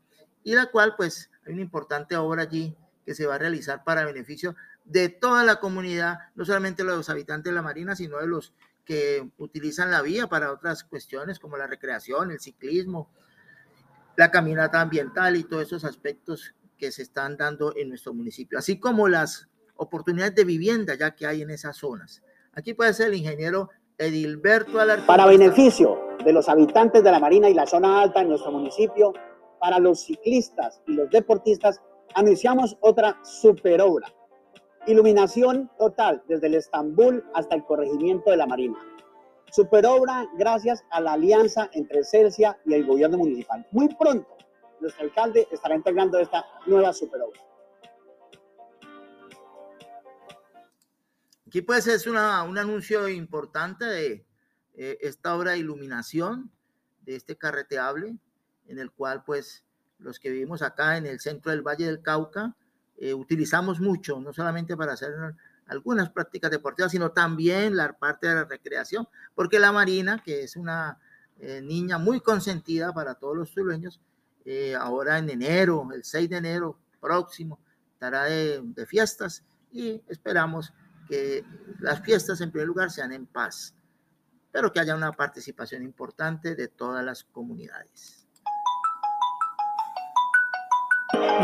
y 0.43 0.53
la 0.53 0.67
cual 0.67 0.93
pues 0.95 1.31
hay 1.45 1.53
una 1.53 1.63
importante 1.63 2.15
obra 2.15 2.43
allí 2.43 2.77
que 3.03 3.15
se 3.15 3.25
va 3.25 3.35
a 3.35 3.39
realizar 3.39 3.83
para 3.83 4.05
beneficio 4.05 4.55
de 4.85 5.09
toda 5.09 5.43
la 5.43 5.59
comunidad, 5.59 6.19
no 6.35 6.45
solamente 6.45 6.83
los 6.83 7.09
habitantes 7.09 7.49
de 7.49 7.55
la 7.55 7.63
Marina, 7.63 7.95
sino 7.95 8.19
de 8.19 8.27
los 8.27 8.53
que 8.91 9.25
utilizan 9.37 9.89
la 9.89 10.01
vía 10.01 10.27
para 10.27 10.51
otras 10.51 10.83
cuestiones 10.83 11.39
como 11.39 11.55
la 11.55 11.65
recreación, 11.65 12.29
el 12.29 12.41
ciclismo, 12.41 13.07
la 14.17 14.29
caminata 14.31 14.81
ambiental 14.81 15.37
y 15.37 15.45
todos 15.45 15.63
esos 15.63 15.85
aspectos 15.85 16.53
que 16.77 16.91
se 16.91 17.03
están 17.03 17.37
dando 17.37 17.73
en 17.77 17.87
nuestro 17.87 18.13
municipio, 18.13 18.59
así 18.59 18.81
como 18.81 19.07
las 19.07 19.47
oportunidades 19.77 20.35
de 20.35 20.43
vivienda 20.43 20.95
ya 20.95 21.15
que 21.15 21.25
hay 21.25 21.41
en 21.41 21.51
esas 21.51 21.77
zonas. 21.77 22.21
Aquí 22.51 22.73
puede 22.73 22.93
ser 22.93 23.07
el 23.07 23.13
ingeniero 23.13 23.69
Edilberto 23.97 24.77
Alarcón. 24.77 25.07
Para 25.07 25.25
beneficio 25.25 25.97
de 26.25 26.33
los 26.33 26.49
habitantes 26.49 27.01
de 27.01 27.11
la 27.11 27.19
Marina 27.21 27.49
y 27.49 27.53
la 27.53 27.67
zona 27.67 28.01
alta 28.01 28.19
en 28.19 28.27
nuestro 28.27 28.51
municipio, 28.51 29.13
para 29.61 29.79
los 29.79 30.01
ciclistas 30.01 30.81
y 30.85 30.95
los 30.95 31.09
deportistas, 31.09 31.79
anunciamos 32.13 32.75
otra 32.81 33.17
superobra. 33.23 34.13
Iluminación 34.87 35.69
total 35.77 36.23
desde 36.27 36.47
el 36.47 36.55
Estambul 36.55 37.23
hasta 37.35 37.55
el 37.55 37.63
corregimiento 37.65 38.31
de 38.31 38.37
la 38.37 38.47
Marina. 38.47 38.79
Superobra 39.51 40.27
gracias 40.37 40.83
a 40.89 40.99
la 41.01 41.13
alianza 41.13 41.69
entre 41.73 42.03
Celsia 42.03 42.57
y 42.65 42.73
el 42.73 42.85
gobierno 42.85 43.19
municipal. 43.19 43.67
Muy 43.71 43.93
pronto, 43.95 44.37
nuestro 44.79 45.03
alcalde 45.03 45.47
estará 45.51 45.75
integrando 45.75 46.17
esta 46.17 46.45
nueva 46.65 46.93
superobra. 46.93 47.39
Aquí 51.45 51.61
pues 51.61 51.85
es 51.85 52.07
una, 52.07 52.43
un 52.43 52.57
anuncio 52.57 53.07
importante 53.07 53.85
de 53.85 54.25
eh, 54.73 54.97
esta 55.01 55.35
obra 55.35 55.51
de 55.51 55.59
iluminación 55.59 56.49
de 57.01 57.17
este 57.17 57.37
carreteable, 57.37 58.15
en 58.67 58.79
el 58.79 58.89
cual 58.91 59.23
pues 59.25 59.63
los 59.99 60.17
que 60.17 60.31
vivimos 60.31 60.63
acá 60.63 60.97
en 60.97 61.05
el 61.05 61.19
centro 61.19 61.51
del 61.51 61.61
Valle 61.61 61.85
del 61.85 62.01
Cauca 62.01 62.55
eh, 63.03 63.15
utilizamos 63.15 63.79
mucho, 63.79 64.19
no 64.19 64.31
solamente 64.31 64.77
para 64.77 64.93
hacer 64.93 65.11
algunas 65.65 66.11
prácticas 66.11 66.51
deportivas, 66.51 66.91
sino 66.91 67.09
también 67.09 67.75
la 67.75 67.93
parte 67.93 68.27
de 68.27 68.35
la 68.35 68.43
recreación, 68.43 69.07
porque 69.33 69.57
la 69.57 69.71
Marina, 69.71 70.21
que 70.23 70.43
es 70.43 70.55
una 70.55 70.99
eh, 71.39 71.63
niña 71.63 71.97
muy 71.97 72.19
consentida 72.19 72.93
para 72.93 73.15
todos 73.15 73.35
los 73.35 73.51
tulueños, 73.51 73.99
ahora 74.79 75.17
en 75.17 75.31
enero, 75.31 75.87
el 75.93 76.03
6 76.03 76.29
de 76.29 76.37
enero 76.37 76.77
próximo, 76.99 77.59
estará 77.93 78.25
de, 78.25 78.61
de 78.63 78.85
fiestas 78.85 79.43
y 79.71 79.99
esperamos 80.07 80.71
que 81.07 81.43
las 81.79 82.01
fiestas 82.01 82.39
en 82.41 82.51
primer 82.51 82.67
lugar 82.67 82.91
sean 82.91 83.13
en 83.13 83.25
paz, 83.25 83.73
pero 84.51 84.71
que 84.71 84.79
haya 84.79 84.95
una 84.95 85.11
participación 85.11 85.81
importante 85.81 86.53
de 86.53 86.67
todas 86.67 87.03
las 87.03 87.23
comunidades. 87.23 88.20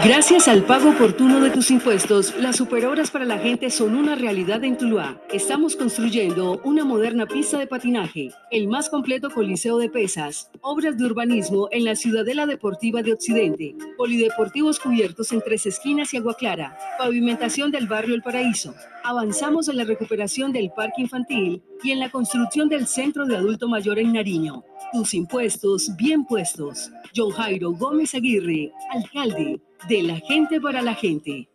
Gracias 0.03 0.47
al 0.47 0.63
pago 0.63 0.91
oportuno 0.91 1.39
de 1.39 1.49
tus 1.49 1.71
impuestos, 1.71 2.35
las 2.39 2.55
superhoras 2.55 3.11
para 3.11 3.25
la 3.25 3.39
gente 3.39 3.69
son 3.69 3.95
una 3.95 4.15
realidad 4.15 4.63
en 4.63 4.77
Tuluá. 4.77 5.19
Estamos 5.31 5.75
construyendo 5.75 6.61
una 6.63 6.85
moderna 6.85 7.25
pista 7.25 7.57
de 7.57 7.67
patinaje, 7.67 8.31
el 8.51 8.67
más 8.67 8.89
completo 8.89 9.29
coliseo 9.29 9.77
de 9.77 9.89
pesas, 9.89 10.49
obras 10.61 10.97
de 10.97 11.05
urbanismo 11.05 11.67
en 11.71 11.83
la 11.83 11.95
Ciudadela 11.95 12.45
Deportiva 12.45 13.01
de 13.01 13.13
Occidente, 13.13 13.75
polideportivos 13.97 14.79
cubiertos 14.79 15.31
en 15.31 15.41
tres 15.41 15.65
esquinas 15.65 16.13
y 16.13 16.17
agua 16.17 16.35
clara, 16.35 16.77
pavimentación 16.97 17.71
del 17.71 17.87
barrio 17.87 18.15
El 18.15 18.21
Paraíso. 18.21 18.75
Avanzamos 19.09 19.69
en 19.69 19.77
la 19.77 19.85
recuperación 19.85 20.51
del 20.51 20.69
parque 20.69 21.01
infantil 21.03 21.63
y 21.81 21.91
en 21.91 22.01
la 22.01 22.11
construcción 22.11 22.67
del 22.67 22.85
centro 22.87 23.25
de 23.25 23.37
adulto 23.37 23.69
mayor 23.69 23.99
en 23.99 24.11
Nariño. 24.11 24.65
Tus 24.91 25.13
impuestos 25.13 25.95
bien 25.95 26.25
puestos. 26.25 26.91
John 27.15 27.31
Jairo 27.31 27.71
Gómez 27.71 28.13
Aguirre, 28.15 28.73
alcalde 28.91 29.61
de 29.87 30.03
la 30.03 30.17
gente 30.17 30.59
para 30.59 30.81
la 30.81 30.93
gente. 30.93 31.49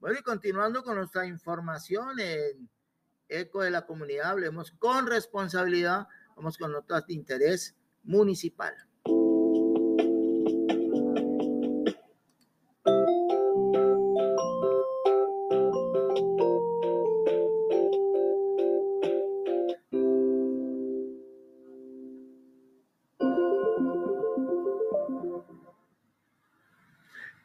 Bueno, 0.00 0.18
y 0.18 0.22
continuando 0.24 0.82
con 0.82 0.96
nuestra 0.96 1.24
información 1.26 2.18
en 2.18 2.68
Eco 3.28 3.62
de 3.62 3.70
la 3.70 3.86
Comunidad, 3.86 4.30
hablemos 4.30 4.72
con 4.72 5.06
responsabilidad, 5.06 6.08
vamos 6.34 6.58
con 6.58 6.72
notas 6.72 7.06
de 7.06 7.14
interés 7.14 7.76
municipal. 8.02 8.74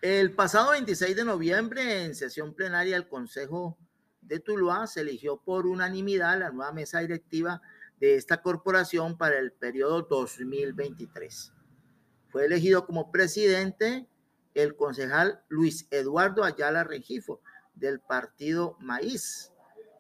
El 0.08 0.34
pasado 0.34 0.70
26 0.70 1.16
de 1.16 1.26
noviembre, 1.26 2.04
en 2.06 2.14
sesión 2.14 2.54
plenaria 2.54 2.94
del 2.94 3.08
Consejo 3.08 3.76
de 4.22 4.40
Tuluá, 4.40 4.86
se 4.86 5.02
eligió 5.02 5.38
por 5.38 5.66
unanimidad 5.66 6.38
la 6.38 6.52
nueva 6.52 6.72
mesa 6.72 7.00
directiva 7.00 7.60
de 8.00 8.14
esta 8.14 8.44
corporación 8.44 9.18
para 9.18 9.40
el 9.40 9.52
periodo 9.52 10.04
2023. 10.04 11.52
Fue 12.28 12.46
elegido 12.46 12.86
como 12.86 13.12
presidente 13.12 14.08
el 14.54 14.76
concejal 14.76 15.42
Luis 15.48 15.88
Eduardo 15.90 16.44
Ayala 16.44 16.84
Regifo 16.84 17.42
del 17.74 18.00
partido 18.00 18.78
Maíz, 18.82 19.54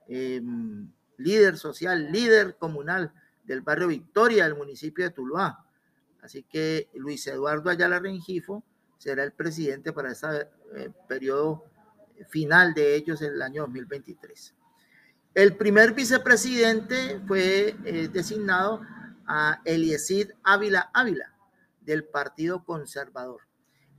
em, 0.08 0.88
líder 1.18 1.58
social, 1.58 2.12
líder 2.12 2.58
comunal 2.58 3.12
del 3.44 3.62
barrio 3.62 3.88
Victoria 3.88 4.44
del 4.44 4.54
municipio 4.54 5.04
de 5.04 5.10
Tuluá. 5.10 5.66
Así 6.22 6.44
que 6.44 6.92
Luis 6.94 7.26
Eduardo 7.26 7.72
Ayala 7.72 7.98
Rengifo 7.98 8.64
será 9.06 9.24
el 9.24 9.34
presidente 9.34 9.94
para 9.94 10.12
ese 10.12 10.50
eh, 10.74 10.90
periodo 11.08 11.64
final 12.28 12.74
de 12.74 12.96
ellos 12.96 13.22
en 13.22 13.34
el 13.34 13.42
año 13.44 13.62
2023. 13.62 14.56
El 15.36 15.56
primer 15.56 15.94
vicepresidente 15.94 17.22
fue 17.28 17.76
eh, 17.86 18.10
designado 18.12 18.82
a 19.28 19.62
Eliesid 19.64 20.32
Ávila 20.44 20.90
Ávila 20.92 21.32
del 21.82 22.04
Partido 22.06 22.64
Conservador. 22.64 23.42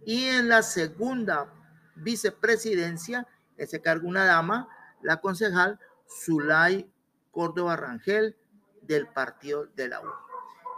Y 0.05 0.25
en 0.25 0.49
la 0.49 0.63
segunda 0.63 1.55
vicepresidencia 1.95 3.29
se 3.65 3.81
cargo 3.81 4.09
una 4.09 4.25
dama, 4.25 4.69
la 5.03 5.21
concejal 5.21 5.79
Zulay 6.09 6.91
Córdoba 7.31 7.77
Rangel 7.77 8.37
del 8.83 9.07
Partido 9.07 9.67
de 9.77 9.87
la 9.87 10.01
U. 10.01 10.09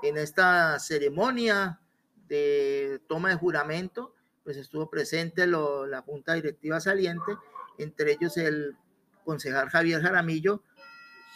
En 0.02 0.18
esta 0.18 0.78
ceremonia 0.80 1.80
de 2.28 3.00
toma 3.08 3.30
de 3.30 3.36
juramento, 3.36 4.14
pues 4.48 4.56
estuvo 4.56 4.88
presente 4.88 5.46
la 5.46 6.00
junta 6.00 6.32
directiva 6.32 6.80
saliente, 6.80 7.36
entre 7.76 8.12
ellos 8.12 8.38
el 8.38 8.78
concejal 9.22 9.68
Javier 9.68 10.00
Jaramillo 10.00 10.62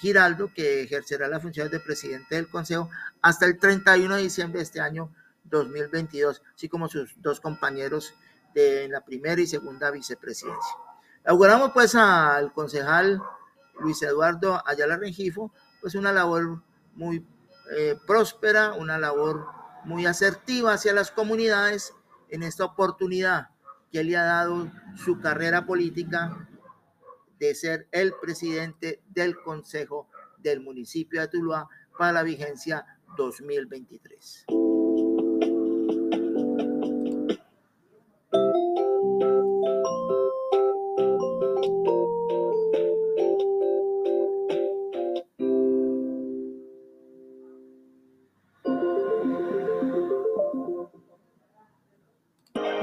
Giraldo, 0.01 0.51
que 0.55 0.85
ejercerá 0.85 1.29
la 1.29 1.39
función 1.39 1.71
de 1.71 1.79
presidente 1.79 2.37
del 2.37 2.49
consejo 2.49 2.89
hasta 3.21 3.45
el 3.45 3.59
31 3.59 4.17
de 4.17 4.23
diciembre 4.23 4.61
de 4.61 4.63
este 4.63 4.81
año 4.81 5.15
2022, 5.45 6.41
así 6.55 6.71
como 6.71 6.89
sus 6.89 7.13
dos 7.21 7.41
compañeros 7.41 8.15
de 8.55 8.89
la 8.89 9.03
primera 9.05 9.39
y 9.43 9.47
segunda 9.47 9.91
vicepresidencia. 9.91 10.73
Auguramos 11.27 11.73
pues 11.73 11.95
al 11.95 12.51
concejal 12.55 13.21
Luis 13.79 14.01
Eduardo 14.01 14.63
Ayala 14.67 14.97
Rengifo, 14.97 15.53
pues 15.83 15.95
una 15.97 16.15
labor 16.15 16.63
muy 16.95 17.27
eh, 17.77 17.95
próspera, 18.07 18.73
una 18.73 18.97
labor 18.97 19.49
muy 19.85 20.07
asertiva 20.07 20.73
hacia 20.73 20.95
las 20.95 21.11
comunidades 21.11 21.93
en 22.33 22.43
esta 22.43 22.65
oportunidad 22.65 23.51
que 23.93 24.03
le 24.03 24.17
ha 24.17 24.25
dado 24.25 24.73
su 24.97 25.21
carrera 25.21 25.67
política 25.67 26.49
de 27.39 27.55
ser 27.55 27.89
el 27.93 28.15
presidente 28.21 29.03
del 29.11 29.37
Consejo 29.37 30.09
del 30.39 30.61
municipio 30.61 31.21
de 31.21 31.29
Tuluá 31.29 31.69
para 31.97 32.13
la 32.13 32.23
vigencia 32.23 32.87
2023. 33.17 34.47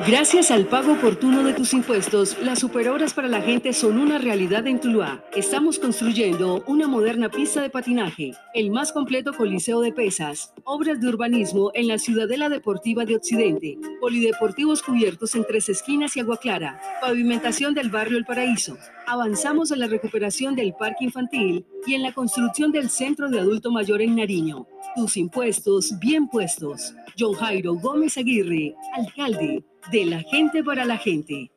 Gracias 0.08 0.50
al 0.50 0.66
pago 0.66 0.94
oportuno 0.94 1.44
de 1.44 1.54
tus 1.54 1.74
impuestos, 1.74 2.38
las 2.42 2.60
superhoras 2.60 3.14
para 3.14 3.28
la 3.28 3.42
gente 3.42 3.74
son 3.74 4.00
una 4.00 4.18
realidad 4.18 4.66
en 4.66 4.80
Tuluá. 4.80 5.24
Estamos 5.36 5.78
construyendo 5.78 6.64
una 6.68 6.88
moderna 6.88 7.30
pista 7.30 7.62
de 7.62 7.70
patinaje, 7.70 8.32
el 8.54 8.72
más 8.72 8.92
completo 8.94 9.34
coliseo 9.34 9.82
de 9.82 9.92
pesas, 9.92 10.54
obras 10.64 11.02
de 11.02 11.10
urbanismo 11.10 11.72
en 11.74 11.88
la 11.88 11.98
Ciudadela 11.98 12.48
Deportiva 12.48 13.04
de 13.04 13.18
Occidente, 13.18 13.78
polideportivos 14.00 14.82
cubiertos 14.82 15.36
en 15.36 15.46
tres 15.46 15.68
esquinas 15.68 16.16
y 16.16 16.22
agua 16.22 16.38
clara, 16.38 16.80
pavimentación 17.02 17.74
del 17.74 17.90
barrio 17.90 18.18
El 18.18 18.26
Paraíso. 18.26 18.78
Avanzamos 19.06 19.72
en 19.72 19.80
la 19.80 19.88
recuperación 19.88 20.56
del 20.56 20.74
parque 20.74 21.06
infantil 21.06 21.66
y 21.86 21.96
en 21.96 22.04
la 22.04 22.14
construcción 22.14 22.72
del 22.72 22.90
centro 22.90 23.30
de 23.30 23.40
adulto 23.40 23.72
mayor 23.72 24.02
en 24.02 24.16
Nariño. 24.16 24.68
Tus 24.96 25.18
impuestos 25.18 25.98
bien 26.00 26.28
puestos. 26.28 26.94
John 27.18 27.34
Jairo 27.34 27.76
Gómez 27.76 28.18
Aguirre, 28.18 28.76
alcalde 28.94 29.64
de 29.92 30.06
la 30.06 30.20
gente 30.22 30.64
para 30.64 30.86
la 30.86 30.98
gente. 30.98 31.52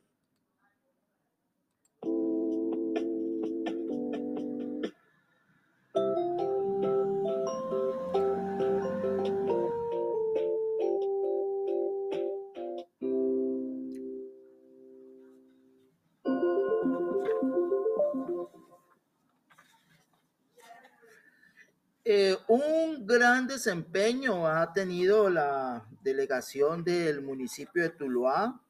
Un 22.48 23.06
gran 23.06 23.46
desempeño 23.46 24.48
ha 24.48 24.72
tenido 24.72 25.30
la 25.30 25.86
delegación 26.02 26.82
del 26.82 27.22
municipio 27.22 27.82
de 27.82 27.90
Tuluá 27.90 28.60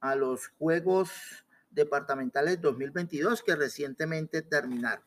a 0.00 0.14
los 0.16 0.48
Juegos 0.58 1.10
Departamentales 1.70 2.60
2022 2.60 3.42
que 3.42 3.54
recientemente 3.54 4.42
terminaron. 4.42 5.04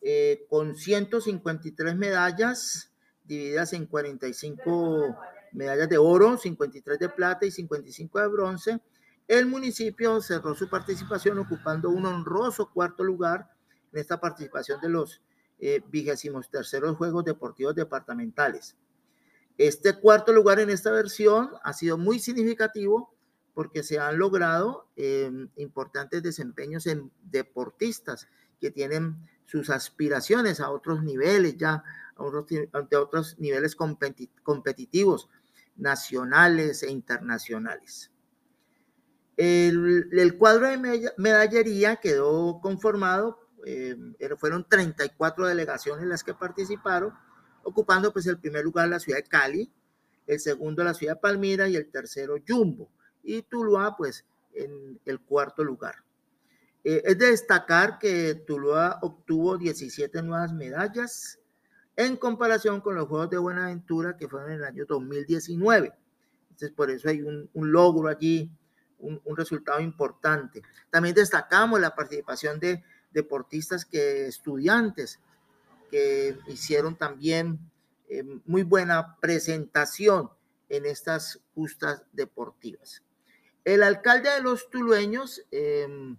Eh, 0.00 0.44
con 0.48 0.76
153 0.76 1.96
medallas 1.96 2.92
divididas 3.24 3.72
en 3.72 3.86
45 3.86 5.16
medallas 5.52 5.88
de 5.88 5.98
oro, 5.98 6.36
53 6.36 6.98
de 6.98 7.08
plata 7.08 7.46
y 7.46 7.50
55 7.50 8.20
de 8.20 8.26
bronce, 8.28 8.80
el 9.28 9.46
municipio 9.46 10.20
cerró 10.20 10.54
su 10.54 10.68
participación 10.68 11.38
ocupando 11.38 11.88
un 11.90 12.04
honroso 12.06 12.70
cuarto 12.70 13.04
lugar 13.04 13.48
en 13.92 14.00
esta 14.00 14.20
participación 14.20 14.80
de 14.80 14.88
los 14.88 15.16
eh, 15.16 15.31
vigésimos 15.90 16.50
terceros 16.50 16.96
Juegos 16.96 17.24
Deportivos 17.24 17.74
Departamentales. 17.74 18.76
Este 19.58 19.94
cuarto 19.94 20.32
lugar 20.32 20.60
en 20.60 20.70
esta 20.70 20.90
versión 20.90 21.50
ha 21.62 21.72
sido 21.72 21.98
muy 21.98 22.18
significativo 22.18 23.14
porque 23.54 23.82
se 23.82 23.98
han 23.98 24.18
logrado 24.18 24.88
em, 24.96 25.48
importantes 25.56 26.22
desempeños 26.22 26.86
en 26.86 27.12
deportistas 27.22 28.28
que 28.60 28.70
tienen 28.70 29.16
sus 29.44 29.70
aspiraciones 29.70 30.60
a 30.60 30.70
otros 30.70 31.02
niveles, 31.02 31.56
ya 31.58 31.84
a 32.16 32.22
otros, 32.22 32.46
a 32.72 32.98
otros 32.98 33.38
niveles 33.38 33.76
competitivos, 33.76 35.28
nacionales 35.76 36.82
e 36.82 36.90
internacionales. 36.90 38.10
El, 39.36 40.36
cuadro 40.38 40.68
de 40.68 41.12
medallería 41.16 41.96
quedó 41.96 42.60
conformado, 42.60 43.38
eh, 43.64 43.96
fueron 44.38 44.66
34 44.68 45.46
delegaciones 45.46 46.06
las 46.06 46.24
que 46.24 46.34
participaron, 46.34 47.12
ocupando 47.62 48.12
pues 48.12 48.26
el 48.26 48.38
primer 48.38 48.64
lugar 48.64 48.88
la 48.88 48.98
ciudad 48.98 49.18
de 49.18 49.24
Cali, 49.24 49.72
el 50.26 50.40
segundo 50.40 50.82
la 50.84 50.94
ciudad 50.94 51.14
de 51.14 51.20
Palmira 51.20 51.68
y 51.68 51.76
el 51.76 51.90
tercero 51.90 52.36
Jumbo, 52.46 52.90
y 53.22 53.42
Tuluá 53.42 53.96
pues 53.96 54.24
en 54.54 55.00
el 55.04 55.20
cuarto 55.20 55.64
lugar. 55.64 55.96
Eh, 56.84 57.02
es 57.04 57.18
de 57.18 57.26
destacar 57.26 57.98
que 57.98 58.34
Tuluá 58.46 58.98
obtuvo 59.02 59.56
17 59.56 60.22
nuevas 60.22 60.52
medallas 60.52 61.38
en 61.94 62.16
comparación 62.16 62.80
con 62.80 62.96
los 62.96 63.06
Juegos 63.06 63.30
de 63.30 63.38
Buenaventura 63.38 64.16
que 64.16 64.28
fueron 64.28 64.50
en 64.50 64.58
el 64.58 64.64
año 64.64 64.84
2019. 64.86 65.92
Entonces 66.50 66.70
por 66.72 66.90
eso 66.90 67.08
hay 67.08 67.22
un, 67.22 67.48
un 67.52 67.70
logro 67.70 68.08
allí 68.08 68.50
un, 69.02 69.36
resultado 69.36 69.80
importante. 69.80 70.62
También 70.90 71.14
destacamos 71.14 71.80
la 71.80 71.94
participación 71.94 72.58
de 72.60 72.82
deportistas 73.12 73.84
que 73.84 74.26
estudiantes 74.26 75.20
que 75.90 76.38
hicieron 76.48 76.96
también 76.96 77.58
eh, 78.08 78.24
muy 78.46 78.62
buena 78.62 79.16
presentación 79.20 80.30
en 80.68 80.86
estas 80.86 81.40
justas 81.54 82.02
deportivas. 82.12 83.02
El 83.64 83.82
alcalde 83.82 84.30
de 84.30 84.40
los 84.40 84.70
tulueños 84.70 85.42
em, 85.50 86.16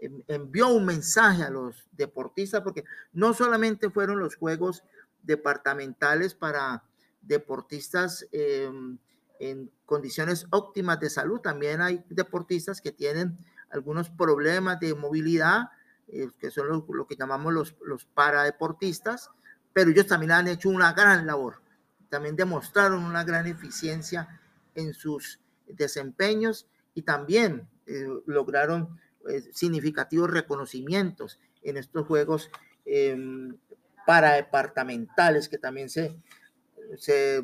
em, 0.00 0.22
envió 0.26 0.68
un 0.68 0.84
mensaje 0.84 1.42
a 1.44 1.50
los 1.50 1.86
deportistas 1.92 2.62
porque 2.62 2.84
no 3.12 3.32
solamente 3.32 3.90
fueron 3.90 4.18
los 4.18 4.34
juegos 4.34 4.82
departamentales 5.22 6.34
para 6.34 6.82
deportistas 7.22 8.26
em, 8.32 8.98
en 9.38 9.70
condiciones 9.86 10.46
óptimas 10.50 11.00
de 11.00 11.10
salud. 11.10 11.40
También 11.40 11.80
hay 11.80 12.04
deportistas 12.10 12.80
que 12.80 12.92
tienen 12.92 13.38
algunos 13.70 14.10
problemas 14.10 14.78
de 14.80 14.94
movilidad, 14.94 15.70
eh, 16.14 16.28
que 16.38 16.50
son 16.50 16.68
lo, 16.68 17.06
que 17.06 17.16
llamamos 17.16 17.54
los, 17.54 17.74
los 17.86 18.04
paradeportistas, 18.04 19.30
pero 19.72 19.90
ellos 19.90 20.06
también 20.06 20.32
han 20.32 20.46
hecho 20.46 20.68
una 20.68 20.92
gran 20.92 21.26
labor. 21.26 21.62
También 22.10 22.36
demostraron 22.36 23.02
una 23.02 23.24
gran 23.24 23.46
eficiencia 23.46 24.38
en 24.74 24.92
sus 24.92 25.40
desempeños 25.66 26.68
y 26.94 27.00
también 27.00 27.66
eh, 27.86 28.06
lograron 28.26 29.00
eh, 29.26 29.40
significativos 29.52 30.30
reconocimientos 30.30 31.40
en 31.62 31.78
estos 31.78 32.06
juegos 32.06 32.50
em, 32.84 33.56
paradepartamentales 34.06 35.48
que 35.48 35.56
también 35.56 35.88
se, 35.88 36.14
se 36.98 37.42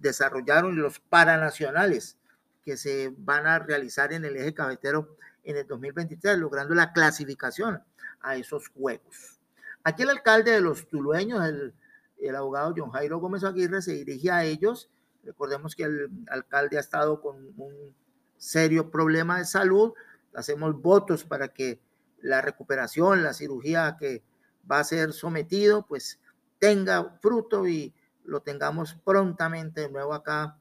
desarrollaron 0.00 0.74
los 0.74 0.98
paranacionales 0.98 2.18
que 2.64 2.76
se 2.76 3.14
van 3.16 3.46
a 3.46 3.60
realizar 3.60 4.12
en 4.12 4.24
el 4.24 4.36
eje 4.36 4.54
cafetero 4.54 5.16
en 5.44 5.56
el 5.56 5.68
2023, 5.68 6.36
logrando 6.36 6.74
la 6.74 6.92
clasificación 6.92 7.80
a 8.20 8.36
esos 8.36 8.68
juegos. 8.68 9.40
Aquí 9.84 10.02
el 10.02 10.10
alcalde 10.10 10.52
de 10.52 10.60
los 10.60 10.88
tulueños, 10.88 11.44
el, 11.44 11.74
el 12.20 12.36
abogado 12.36 12.74
John 12.76 12.90
Jairo 12.90 13.18
Gómez 13.18 13.44
Aguirre, 13.44 13.82
se 13.82 13.92
dirige 13.92 14.30
a 14.30 14.44
ellos. 14.44 14.90
Recordemos 15.24 15.74
que 15.74 15.84
el 15.84 16.10
alcalde 16.28 16.76
ha 16.76 16.80
estado 16.80 17.20
con 17.20 17.36
un 17.56 17.94
serio 18.36 18.90
problema 18.90 19.38
de 19.38 19.44
salud. 19.44 19.92
Hacemos 20.34 20.80
votos 20.80 21.24
para 21.24 21.48
que 21.48 21.80
la 22.20 22.42
recuperación, 22.42 23.22
la 23.22 23.34
cirugía 23.34 23.96
que 23.98 24.22
va 24.70 24.80
a 24.80 24.84
ser 24.84 25.12
sometido, 25.12 25.86
pues 25.86 26.20
tenga 26.58 27.18
fruto 27.20 27.66
y 27.66 27.94
lo 28.24 28.40
tengamos 28.40 28.94
prontamente 29.04 29.82
de 29.82 29.90
nuevo 29.90 30.12
acá 30.12 30.58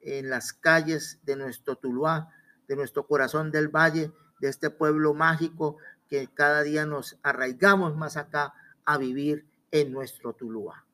en 0.00 0.30
las 0.30 0.52
calles 0.52 1.18
de 1.22 1.36
nuestro 1.36 1.76
Tuluá, 1.76 2.30
de 2.66 2.76
nuestro 2.76 3.06
corazón 3.06 3.50
del 3.50 3.68
valle, 3.68 4.12
de 4.40 4.48
este 4.48 4.70
pueblo 4.70 5.14
mágico 5.14 5.76
que 6.08 6.28
cada 6.32 6.62
día 6.62 6.86
nos 6.86 7.18
arraigamos 7.22 7.96
más 7.96 8.16
acá 8.16 8.54
a 8.84 8.98
vivir 8.98 9.44
en 9.70 9.92
nuestro 9.92 10.34
Tuluá. 10.34 10.86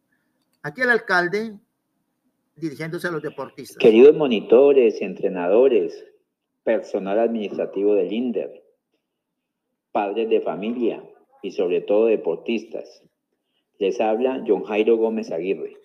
Aquí 0.62 0.82
el 0.82 0.90
alcalde 0.90 1.54
dirigiéndose 2.56 3.08
a 3.08 3.10
los 3.10 3.22
deportistas. 3.22 3.78
Queridos 3.78 4.14
monitores 4.14 5.00
entrenadores, 5.00 6.04
personal 6.62 7.18
administrativo 7.18 7.94
del 7.94 8.12
INDER, 8.12 8.62
padres 9.92 10.28
de 10.28 10.40
familia 10.40 11.02
y 11.42 11.52
sobre 11.52 11.80
todo 11.80 12.06
deportistas, 12.06 13.02
les 13.78 14.00
habla 14.00 14.44
John 14.46 14.64
Jairo 14.64 14.96
Gómez 14.96 15.32
Aguirre 15.32 15.80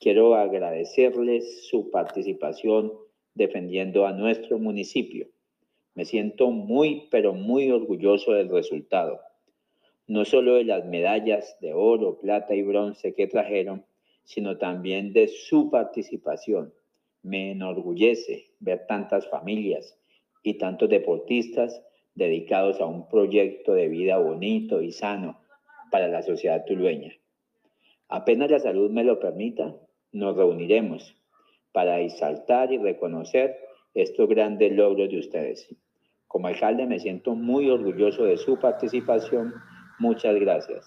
Quiero 0.00 0.34
agradecerles 0.34 1.68
su 1.68 1.90
participación 1.90 2.90
defendiendo 3.34 4.06
a 4.06 4.12
nuestro 4.12 4.58
municipio. 4.58 5.28
Me 5.94 6.04
siento 6.04 6.50
muy, 6.50 7.08
pero 7.10 7.34
muy 7.34 7.70
orgulloso 7.70 8.32
del 8.32 8.48
resultado. 8.48 9.20
No 10.06 10.24
solo 10.24 10.54
de 10.54 10.64
las 10.64 10.84
medallas 10.86 11.56
de 11.60 11.72
oro, 11.72 12.18
plata 12.20 12.54
y 12.54 12.62
bronce 12.62 13.14
que 13.14 13.26
trajeron, 13.26 13.84
sino 14.24 14.58
también 14.58 15.12
de 15.12 15.28
su 15.28 15.70
participación. 15.70 16.72
Me 17.22 17.52
enorgullece 17.52 18.50
ver 18.60 18.86
tantas 18.86 19.28
familias 19.28 19.98
y 20.42 20.54
tantos 20.54 20.88
deportistas 20.88 21.82
dedicados 22.14 22.80
a 22.80 22.86
un 22.86 23.08
proyecto 23.08 23.72
de 23.74 23.88
vida 23.88 24.18
bonito 24.18 24.82
y 24.82 24.92
sano 24.92 25.40
para 25.90 26.08
la 26.08 26.22
sociedad 26.22 26.64
tulueña. 26.64 27.12
Apenas 28.08 28.50
la 28.50 28.58
salud 28.58 28.90
me 28.90 29.04
lo 29.04 29.20
permita, 29.20 29.76
nos 30.12 30.36
reuniremos 30.36 31.14
para 31.72 32.00
exaltar 32.00 32.72
y 32.72 32.78
reconocer 32.78 33.56
estos 33.94 34.28
grandes 34.28 34.72
logros 34.72 35.10
de 35.10 35.18
ustedes. 35.18 35.68
Como 36.26 36.46
alcalde 36.46 36.86
me 36.86 37.00
siento 37.00 37.34
muy 37.34 37.70
orgulloso 37.70 38.24
de 38.24 38.36
su 38.36 38.58
participación. 38.58 39.54
Muchas 39.98 40.34
gracias. 40.36 40.86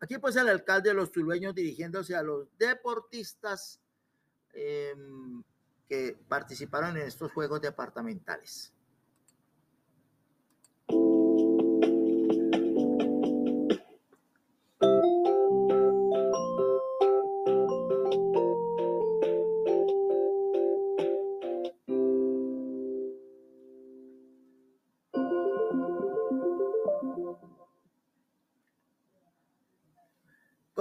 Aquí 0.00 0.18
pues 0.18 0.36
el 0.36 0.48
alcalde 0.48 0.90
de 0.90 0.94
los 0.94 1.10
tulueños 1.10 1.54
dirigiéndose 1.54 2.14
a 2.14 2.22
los 2.22 2.48
deportistas 2.58 3.80
em, 4.52 5.42
que 5.88 6.16
participaron 6.28 6.96
en 6.96 7.06
estos 7.06 7.32
juegos 7.32 7.60
departamentales. 7.60 8.75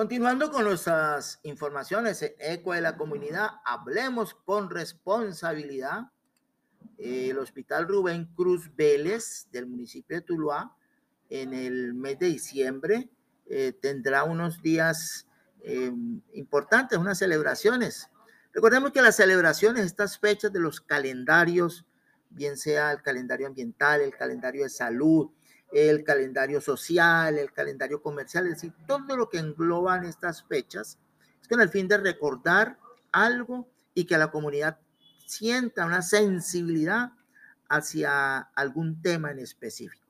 Continuando 0.06 0.52
con 0.52 0.66
nuestras 0.66 1.40
informaciones, 1.42 2.22
Eco 2.38 2.74
de 2.74 2.82
la 2.82 2.96
Comunidad, 2.96 3.50
hablemos 3.66 4.36
con 4.36 4.70
responsabilidad. 4.70 6.12
El 7.00 7.40
Hospital 7.40 7.88
Rubén 7.88 8.26
Cruz 8.36 8.70
Vélez 8.76 9.48
del 9.52 9.66
municipio 9.66 10.18
de 10.18 10.22
Tuluá 10.22 10.78
en 11.32 11.56
el 11.56 11.96
mes 11.96 12.20
de 12.20 12.28
diciembre 12.28 13.10
eh, 13.48 13.74
tendrá 13.82 14.26
unos 14.26 14.62
días 14.62 15.26
em, 15.64 16.22
importantes, 16.34 17.00
unas 17.00 17.18
celebraciones. 17.18 18.08
Recordemos 18.54 18.92
que 18.92 19.02
las 19.02 19.16
celebraciones, 19.16 19.88
estas 19.88 20.20
fechas 20.20 20.54
de 20.54 20.60
los 20.60 20.82
calendarios, 20.82 21.84
bien 22.30 22.58
sea 22.58 22.92
el 22.92 23.02
calendario 23.02 23.48
ambiental, 23.48 24.02
el 24.02 24.16
calendario 24.16 24.66
de 24.66 24.70
salud, 24.70 25.32
el 25.72 26.04
calendario 26.04 26.62
social, 26.62 27.38
el 27.38 27.52
calendario 27.52 28.02
comercial, 28.02 28.46
es 28.46 28.54
decir, 28.54 28.74
todo 28.88 29.18
lo 29.18 29.30
que 29.30 29.40
engloban 29.40 30.06
estas 30.06 30.44
fechas, 30.44 30.98
es 31.42 31.48
con 31.48 31.62
el 31.62 31.70
fin 31.70 31.88
de 31.88 31.98
recordar 31.98 32.78
algo 33.12 33.68
y 33.94 34.06
que 34.06 34.18
la 34.18 34.32
comunidad 34.32 34.80
sienta 35.26 35.86
una 35.86 36.02
sensibilidad 36.02 37.12
hacia 37.70 38.38
algún 38.38 39.02
tema 39.02 39.32
en 39.32 39.40
específico. 39.40 40.06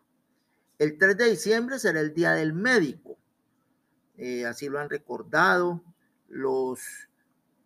El 0.77 0.97
3 0.97 1.17
de 1.17 1.29
diciembre 1.29 1.79
será 1.79 2.01
el 2.01 2.13
Día 2.13 2.31
del 2.33 2.53
Médico. 2.53 3.17
Eh, 4.17 4.45
así 4.45 4.67
lo 4.67 4.79
han 4.79 4.89
recordado 4.89 5.81
los, 6.27 6.81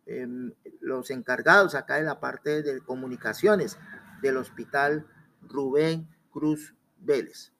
em, 0.06 0.54
los 0.80 1.10
encargados 1.10 1.74
acá 1.74 1.96
de 1.96 2.04
la 2.04 2.20
parte 2.20 2.62
de 2.62 2.82
comunicaciones 2.82 3.78
del 4.22 4.38
Hospital 4.38 5.08
Rubén 5.42 6.08
Cruz 6.32 6.76
Vélez. 7.00 7.52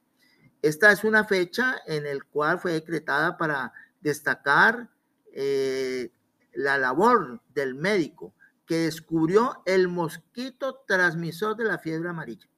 Esta 0.62 0.92
es 0.92 1.04
una 1.04 1.24
fecha 1.24 1.76
en 1.86 2.04
la 2.04 2.22
cual 2.30 2.58
fue 2.58 2.72
decretada 2.72 3.38
para 3.38 3.72
destacar 4.00 4.90
eh, 5.32 6.12
la 6.52 6.76
labor 6.76 7.40
del 7.54 7.74
médico 7.74 8.34
que 8.66 8.84
descubrió 8.84 9.62
el 9.64 9.88
mosquito 9.88 10.84
transmisor 10.86 11.56
de 11.56 11.64
la 11.64 11.78
fiebre 11.78 12.10
amarilla, 12.10 12.48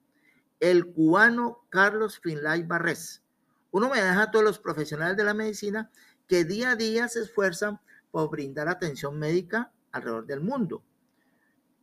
el 0.60 0.92
cubano 0.92 1.64
Carlos 1.70 2.18
Finlay 2.20 2.64
Barrés. 2.64 3.22
Uno 3.70 3.88
me 3.88 4.02
deja 4.02 4.22
a 4.22 4.30
todos 4.30 4.44
los 4.44 4.58
profesionales 4.58 5.16
de 5.16 5.24
la 5.24 5.32
medicina 5.32 5.90
que 6.26 6.44
día 6.44 6.72
a 6.72 6.76
día 6.76 7.08
se 7.08 7.20
esfuerzan 7.20 7.80
por 8.10 8.30
brindar 8.30 8.68
atención 8.68 9.18
médica 9.18 9.72
alrededor 9.92 10.26
del 10.26 10.40
mundo. 10.40 10.82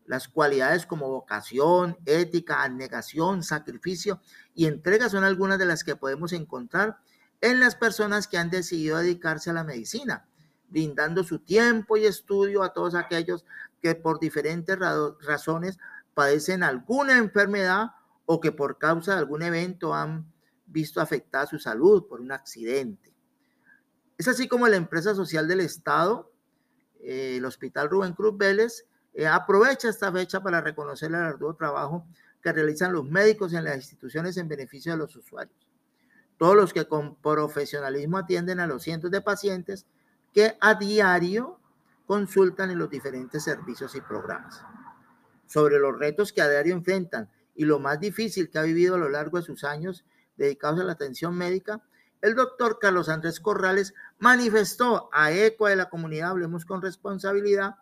Las 0.09 0.27
cualidades 0.27 0.87
como 0.87 1.07
vocación, 1.07 1.95
ética, 2.07 2.63
abnegación, 2.63 3.43
sacrificio 3.43 4.19
y 4.55 4.65
entrega 4.65 5.07
son 5.07 5.23
algunas 5.23 5.59
de 5.59 5.67
las 5.67 5.83
que 5.83 5.95
podemos 5.95 6.33
encontrar 6.33 6.97
en 7.41 7.59
las 7.59 7.75
personas 7.75 8.27
que 8.27 8.39
han 8.39 8.49
decidido 8.49 8.97
dedicarse 8.97 9.51
a 9.51 9.53
la 9.53 9.63
medicina, 9.63 10.25
brindando 10.67 11.23
su 11.23 11.37
tiempo 11.37 11.95
y 11.95 12.07
estudio 12.07 12.63
a 12.63 12.73
todos 12.73 12.95
aquellos 12.95 13.45
que 13.83 13.93
por 13.93 14.19
diferentes 14.19 14.79
razones 15.21 15.77
padecen 16.15 16.63
alguna 16.63 17.19
enfermedad 17.19 17.91
o 18.25 18.39
que 18.39 18.51
por 18.51 18.79
causa 18.79 19.13
de 19.13 19.19
algún 19.19 19.43
evento 19.43 19.93
han 19.93 20.33
visto 20.65 21.01
afectada 21.01 21.45
su 21.45 21.59
salud 21.59 22.07
por 22.07 22.19
un 22.19 22.31
accidente. 22.31 23.13
Es 24.17 24.27
así 24.27 24.47
como 24.47 24.67
la 24.67 24.77
empresa 24.77 25.13
social 25.13 25.47
del 25.47 25.59
Estado, 25.59 26.31
eh, 26.99 27.35
el 27.37 27.45
Hospital 27.45 27.91
Rubén 27.91 28.13
Cruz 28.13 28.35
Vélez, 28.35 28.87
eh, 29.13 29.27
aprovecha 29.27 29.89
esta 29.89 30.11
fecha 30.11 30.41
para 30.41 30.61
reconocer 30.61 31.09
el 31.09 31.15
arduo 31.15 31.53
trabajo 31.53 32.05
que 32.41 32.53
realizan 32.53 32.93
los 32.93 33.05
médicos 33.05 33.53
en 33.53 33.65
las 33.65 33.75
instituciones 33.75 34.37
en 34.37 34.47
beneficio 34.47 34.91
de 34.91 34.97
los 34.97 35.15
usuarios. 35.15 35.55
Todos 36.37 36.55
los 36.55 36.73
que 36.73 36.87
con 36.87 37.15
profesionalismo 37.15 38.17
atienden 38.17 38.59
a 38.59 38.67
los 38.67 38.83
cientos 38.83 39.11
de 39.11 39.21
pacientes 39.21 39.85
que 40.33 40.55
a 40.61 40.75
diario 40.75 41.59
consultan 42.05 42.71
en 42.71 42.79
los 42.79 42.89
diferentes 42.89 43.43
servicios 43.43 43.93
y 43.95 44.01
programas. 44.01 44.63
Sobre 45.47 45.79
los 45.79 45.97
retos 45.97 46.31
que 46.31 46.41
a 46.41 46.49
diario 46.49 46.73
enfrentan 46.73 47.29
y 47.55 47.65
lo 47.65 47.79
más 47.79 47.99
difícil 47.99 48.49
que 48.49 48.57
ha 48.57 48.63
vivido 48.63 48.95
a 48.95 48.99
lo 48.99 49.09
largo 49.09 49.37
de 49.37 49.43
sus 49.43 49.63
años 49.63 50.05
dedicados 50.37 50.79
a 50.79 50.85
la 50.85 50.93
atención 50.93 51.35
médica, 51.35 51.81
el 52.21 52.35
doctor 52.35 52.79
Carlos 52.79 53.09
Andrés 53.09 53.39
Corrales 53.39 53.93
manifestó 54.17 55.09
a 55.13 55.31
eco 55.31 55.67
de 55.67 55.75
la 55.75 55.89
comunidad, 55.89 56.31
hablemos 56.31 56.65
con 56.65 56.81
responsabilidad, 56.81 57.75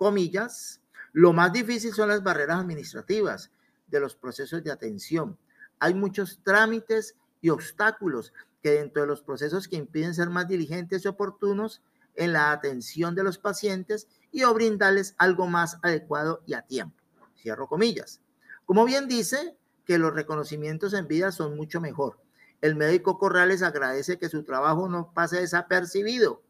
comillas, 0.00 0.80
lo 1.12 1.34
más 1.34 1.52
difícil 1.52 1.92
son 1.92 2.08
las 2.08 2.22
barreras 2.22 2.58
administrativas 2.58 3.50
de 3.88 4.00
los 4.00 4.16
procesos 4.16 4.64
de 4.64 4.72
atención. 4.72 5.36
Hay 5.78 5.92
muchos 5.92 6.40
trámites 6.42 7.16
y 7.42 7.50
obstáculos 7.50 8.32
que 8.62 8.70
dentro 8.70 9.02
de 9.02 9.08
los 9.08 9.20
procesos 9.20 9.68
que 9.68 9.76
impiden 9.76 10.14
ser 10.14 10.30
más 10.30 10.48
diligentes 10.48 11.04
y 11.04 11.08
oportunos 11.08 11.82
en 12.14 12.32
la 12.32 12.50
atención 12.50 13.14
de 13.14 13.24
los 13.24 13.36
pacientes 13.36 14.08
y 14.32 14.44
o 14.44 14.54
brindarles 14.54 15.14
algo 15.18 15.46
más 15.46 15.76
adecuado 15.82 16.42
y 16.46 16.54
a 16.54 16.62
tiempo. 16.62 16.96
Cierro 17.36 17.68
comillas. 17.68 18.22
Como 18.64 18.86
bien 18.86 19.06
dice, 19.06 19.54
que 19.84 19.98
los 19.98 20.14
reconocimientos 20.14 20.94
en 20.94 21.08
vida 21.08 21.30
son 21.30 21.58
mucho 21.58 21.78
mejor. 21.78 22.18
El 22.62 22.74
médico 22.74 23.18
Corrales 23.18 23.62
agradece 23.62 24.18
que 24.18 24.30
su 24.30 24.44
trabajo 24.44 24.88
no 24.88 25.12
pase 25.12 25.40
desapercibido 25.40 26.42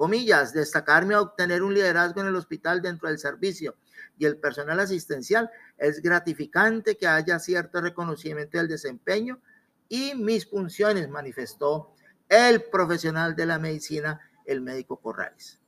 comillas, 0.00 0.54
destacarme 0.54 1.12
a 1.12 1.20
obtener 1.20 1.62
un 1.62 1.74
liderazgo 1.74 2.22
en 2.22 2.28
el 2.28 2.36
hospital 2.36 2.80
dentro 2.80 3.06
del 3.06 3.18
servicio 3.18 3.76
y 4.16 4.24
el 4.24 4.38
personal 4.38 4.80
asistencial, 4.80 5.50
es 5.76 6.00
gratificante 6.00 6.96
que 6.96 7.06
haya 7.06 7.38
cierto 7.38 7.82
reconocimiento 7.82 8.56
del 8.56 8.66
desempeño 8.66 9.42
y 9.90 10.14
mis 10.14 10.48
funciones, 10.48 11.10
manifestó 11.10 11.92
el 12.30 12.62
profesional 12.62 13.36
de 13.36 13.44
la 13.44 13.58
medicina, 13.58 14.18
el 14.46 14.62
médico 14.62 14.96
Corrales. 14.96 15.60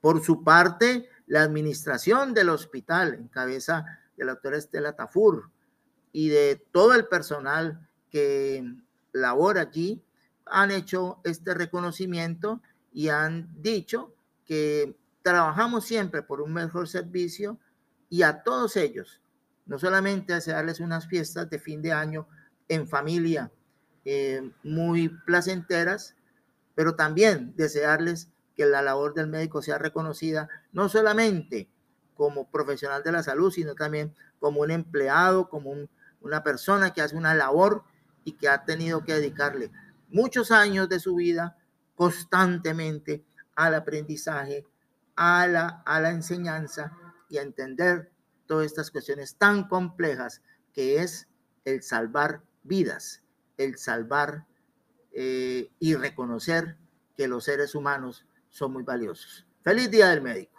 Por 0.00 0.20
su 0.24 0.42
parte, 0.42 1.08
la 1.28 1.44
administración 1.44 2.34
del 2.34 2.48
hospital, 2.48 3.14
en 3.14 3.28
cabeza 3.28 4.00
de 4.16 4.24
la 4.24 4.32
doctora 4.32 4.58
Estela 4.58 4.96
Tafur 4.96 5.52
y 6.10 6.30
de 6.30 6.66
todo 6.72 6.94
el 6.94 7.06
personal 7.06 7.88
que 8.10 8.74
labora 9.12 9.60
allí, 9.60 10.02
han 10.46 10.72
hecho 10.72 11.20
este 11.22 11.54
reconocimiento 11.54 12.60
y 12.94 13.08
han 13.08 13.50
dicho 13.60 14.14
que 14.46 14.96
trabajamos 15.22 15.84
siempre 15.84 16.22
por 16.22 16.40
un 16.40 16.54
mejor 16.54 16.88
servicio 16.88 17.58
y 18.08 18.22
a 18.22 18.42
todos 18.42 18.76
ellos, 18.76 19.20
no 19.66 19.78
solamente 19.78 20.32
desearles 20.32 20.80
unas 20.80 21.08
fiestas 21.08 21.50
de 21.50 21.58
fin 21.58 21.82
de 21.82 21.92
año 21.92 22.28
en 22.68 22.86
familia 22.86 23.50
eh, 24.04 24.50
muy 24.62 25.08
placenteras, 25.26 26.14
pero 26.74 26.94
también 26.94 27.54
desearles 27.56 28.28
que 28.54 28.64
la 28.64 28.80
labor 28.80 29.14
del 29.14 29.26
médico 29.26 29.60
sea 29.60 29.78
reconocida 29.78 30.48
no 30.72 30.88
solamente 30.88 31.68
como 32.14 32.48
profesional 32.48 33.02
de 33.02 33.12
la 33.12 33.24
salud, 33.24 33.50
sino 33.50 33.74
también 33.74 34.14
como 34.38 34.60
un 34.60 34.70
empleado, 34.70 35.48
como 35.48 35.74
una 36.20 36.44
persona 36.44 36.92
que 36.92 37.02
hace 37.02 37.16
una 37.16 37.34
labor 37.34 37.82
y 38.22 38.32
que 38.32 38.48
ha 38.48 38.64
tenido 38.64 39.02
que 39.02 39.14
dedicarle 39.14 39.72
muchos 40.08 40.52
años 40.52 40.88
de 40.88 41.00
su 41.00 41.16
vida 41.16 41.56
constantemente 41.94 43.24
al 43.54 43.74
aprendizaje, 43.74 44.66
a 45.16 45.46
la, 45.46 45.82
a 45.86 46.00
la 46.00 46.10
enseñanza 46.10 46.96
y 47.28 47.38
a 47.38 47.42
entender 47.42 48.10
todas 48.46 48.66
estas 48.66 48.90
cuestiones 48.90 49.36
tan 49.36 49.68
complejas 49.68 50.42
que 50.72 51.02
es 51.02 51.28
el 51.64 51.82
salvar 51.82 52.42
vidas, 52.62 53.22
el 53.56 53.78
salvar 53.78 54.46
eh, 55.12 55.70
y 55.78 55.94
reconocer 55.94 56.76
que 57.16 57.28
los 57.28 57.44
seres 57.44 57.74
humanos 57.74 58.26
son 58.50 58.72
muy 58.72 58.82
valiosos. 58.82 59.46
Feliz 59.62 59.90
Día 59.90 60.08
del 60.08 60.22
Médico. 60.22 60.53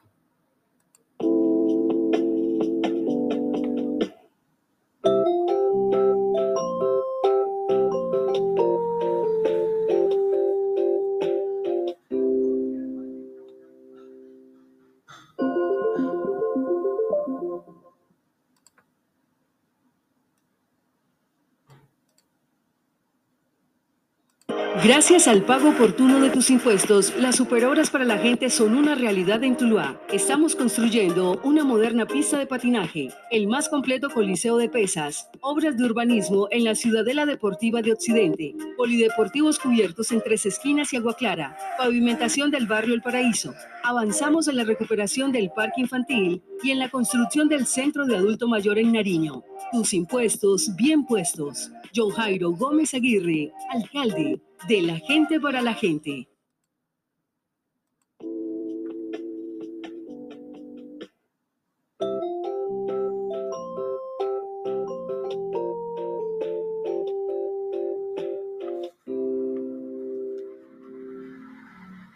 Gracias 24.86 25.28
al 25.28 25.42
pago 25.42 25.70
oportuno 25.70 26.20
de 26.20 26.30
tus 26.30 26.52
impuestos, 26.52 27.12
las 27.18 27.38
superobras 27.38 27.90
para 27.90 28.06
la 28.06 28.20
gente 28.20 28.52
son 28.52 28.78
una 28.78 28.94
realidad 28.94 29.44
en 29.44 29.58
Tuluá. 29.58 30.00
Estamos 30.14 30.56
construyendo 30.56 31.42
una 31.44 31.64
moderna 31.64 32.06
pista 32.06 32.38
de 32.38 32.46
patinaje, 32.46 33.10
el 33.32 33.48
más 33.48 33.68
completo 33.68 34.12
coliseo 34.12 34.58
de 34.58 34.70
pesas, 34.70 35.28
obras 35.42 35.76
de 35.76 35.86
urbanismo 35.86 36.48
en 36.52 36.66
la 36.66 36.76
Ciudadela 36.76 37.26
Deportiva 37.26 37.82
de 37.82 37.94
Occidente, 37.94 38.54
polideportivos 38.78 39.58
cubiertos 39.58 40.12
en 40.12 40.22
tres 40.22 40.46
esquinas 40.46 40.94
y 40.94 40.98
agua 40.98 41.16
clara, 41.16 41.58
pavimentación 41.80 42.52
del 42.52 42.68
barrio 42.68 42.94
El 42.94 43.02
Paraíso. 43.02 43.56
Avanzamos 43.84 44.48
en 44.48 44.58
la 44.58 44.66
recuperación 44.66 45.32
del 45.32 45.50
parque 45.50 45.82
infantil 45.82 46.44
y 46.62 46.70
en 46.70 46.78
la 46.78 46.90
construcción 46.90 47.50
del 47.50 47.66
centro 47.66 48.06
de 48.06 48.18
adulto 48.18 48.48
mayor 48.48 48.78
en 48.78 48.92
Nariño. 48.92 49.44
Tus 49.72 49.96
impuestos 49.96 50.76
bien 50.76 51.08
puestos. 51.08 51.72
John 51.96 52.12
Jairo 52.12 52.52
Gómez 52.52 52.94
Aguirre, 52.94 53.52
alcalde 53.72 54.40
de 54.68 54.82
la 54.82 54.98
gente 54.98 55.40
para 55.40 55.62
la 55.62 55.74
gente. 55.74 56.28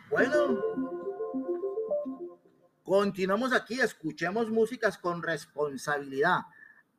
Bueno, 0.10 0.60
continuamos 2.84 3.54
aquí, 3.54 3.80
escuchemos 3.80 4.50
músicas 4.50 4.98
con 4.98 5.22
responsabilidad. 5.22 6.42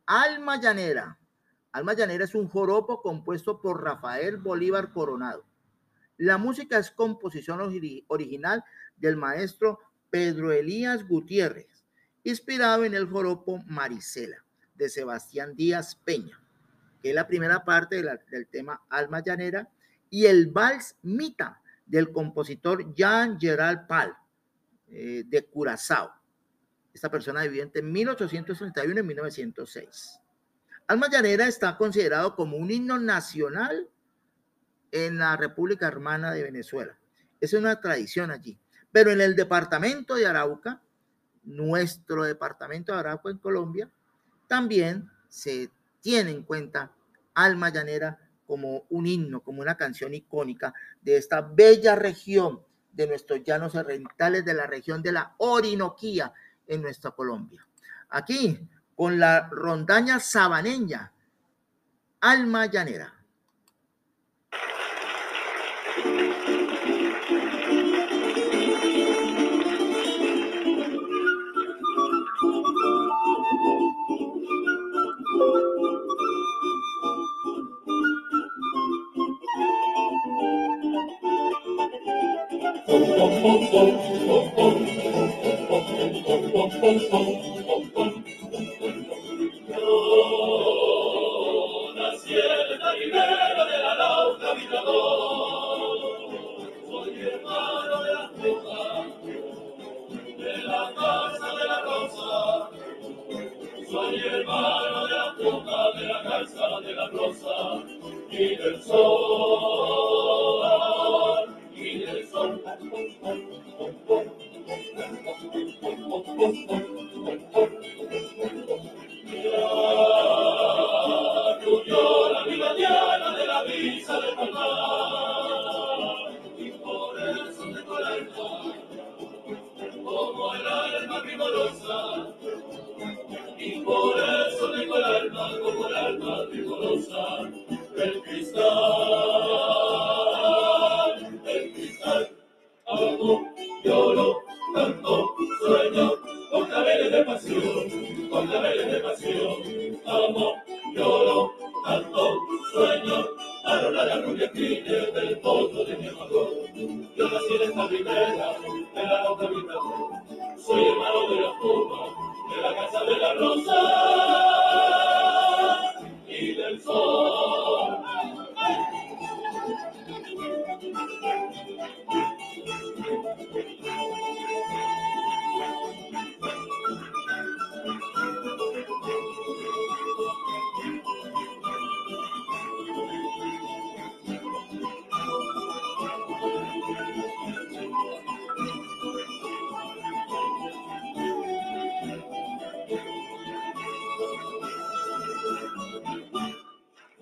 Alma 0.07 0.61
Llanera, 0.61 1.20
Alma 1.73 1.95
Llanera 1.95 2.25
es 2.25 2.35
un 2.35 2.49
joropo 2.49 3.01
compuesto 3.01 3.61
por 3.61 3.83
Rafael 3.83 4.39
Bolívar 4.39 4.93
Coronado. 4.93 5.45
La 6.17 6.37
música 6.37 6.79
es 6.79 6.91
composición 6.91 7.61
original 8.09 8.65
del 8.97 9.17
maestro 9.17 9.79
Pedro 10.11 10.53
Elías 10.53 11.07
Gutiérrez, 11.07 11.87
inspirado 12.25 12.85
en 12.85 12.95
el 12.95 13.07
joropo 13.07 13.63
Marisela 13.67 14.45
de 14.75 14.89
Sebastián 14.89 15.55
Díaz 15.55 15.95
Peña, 15.95 16.43
que 17.01 17.11
es 17.11 17.15
la 17.15 17.27
primera 17.27 17.65
parte 17.65 18.03
del 18.03 18.47
tema 18.49 18.83
Alma 18.89 19.23
Llanera, 19.23 19.69
y 20.11 20.27
el 20.27 20.49
vals 20.49 20.97
Mita 21.03 21.63
del 21.87 22.11
compositor 22.11 22.95
Jean 22.95 23.39
Gerald 23.39 23.87
Pal 23.87 24.17
eh, 24.89 25.23
de 25.25 25.45
Curazao. 25.47 26.11
Esta 26.93 27.09
persona 27.09 27.43
vivió 27.43 27.63
entre 27.63 27.83
1831 27.83 29.01
y 29.01 29.03
1906. 29.05 30.21
Alma 30.91 31.09
Llanera 31.09 31.47
está 31.47 31.77
considerado 31.77 32.35
como 32.35 32.57
un 32.57 32.69
himno 32.69 32.99
nacional 32.99 33.89
en 34.91 35.19
la 35.19 35.37
República 35.37 35.87
Hermana 35.87 36.33
de 36.33 36.43
Venezuela. 36.43 36.99
Es 37.41 37.53
una 37.53 37.81
tradición 37.81 38.33
allí. 38.33 38.59
Pero 38.91 39.13
en 39.13 39.21
el 39.21 39.37
departamento 39.37 40.17
de 40.17 40.27
Arauca, 40.27 40.83
nuestro 41.45 42.25
departamento 42.25 42.93
de 42.93 42.99
Arauca 42.99 43.31
en 43.31 43.39
Colombia, 43.39 43.89
también 44.49 45.09
se 45.29 45.71
tiene 46.01 46.33
en 46.33 46.43
cuenta 46.43 46.91
Alma 47.35 47.69
Llanera 47.69 48.19
como 48.45 48.85
un 48.89 49.07
himno, 49.07 49.45
como 49.45 49.63
una 49.63 49.77
canción 49.77 50.13
icónica 50.13 50.75
de 51.03 51.19
esta 51.19 51.41
bella 51.41 51.95
región 51.95 52.65
de 52.91 53.07
nuestros 53.07 53.45
llanos 53.45 53.77
orientales 53.77 54.45
de 54.45 54.55
la 54.55 54.67
región 54.67 55.03
de 55.03 55.13
la 55.13 55.37
Orinoquía 55.39 56.33
en 56.67 56.83
nuestra 56.83 57.13
Colombia. 57.13 57.65
Aquí, 58.09 58.69
con 59.01 59.19
la 59.19 59.49
rondaña 59.51 60.21
sabaneña, 60.21 61.11
Alma 62.21 62.67
Llanera. 62.67 63.15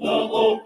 De 0.00 0.58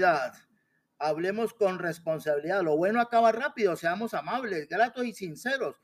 comunidad. 0.00 0.34
Hablemos 0.98 1.54
con 1.54 1.78
responsabilidad. 1.78 2.62
Lo 2.62 2.76
bueno 2.76 3.00
acaba 3.00 3.32
rápido. 3.32 3.76
Seamos 3.76 4.14
amables, 4.14 4.68
gratos 4.68 5.04
y 5.04 5.12
sinceros. 5.12 5.76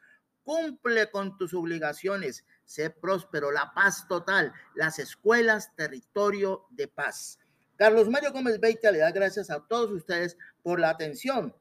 Cumple 0.42 1.10
con 1.10 1.36
tus 1.38 1.54
obligaciones. 1.54 2.44
Sé 2.64 2.90
próspero. 2.90 3.50
La 3.50 3.72
paz 3.74 4.06
total. 4.08 4.52
Las 4.74 4.98
escuelas, 4.98 5.74
territorio 5.74 6.66
de 6.70 6.88
paz. 6.88 7.38
Carlos 7.76 8.08
Mario 8.08 8.32
Gómez 8.32 8.60
Beita 8.60 8.90
le 8.90 8.98
da 8.98 9.10
gracias 9.10 9.50
a 9.50 9.60
todos 9.66 9.90
ustedes 9.90 10.36
por 10.62 10.80
la 10.80 10.90
atención. 10.90 11.54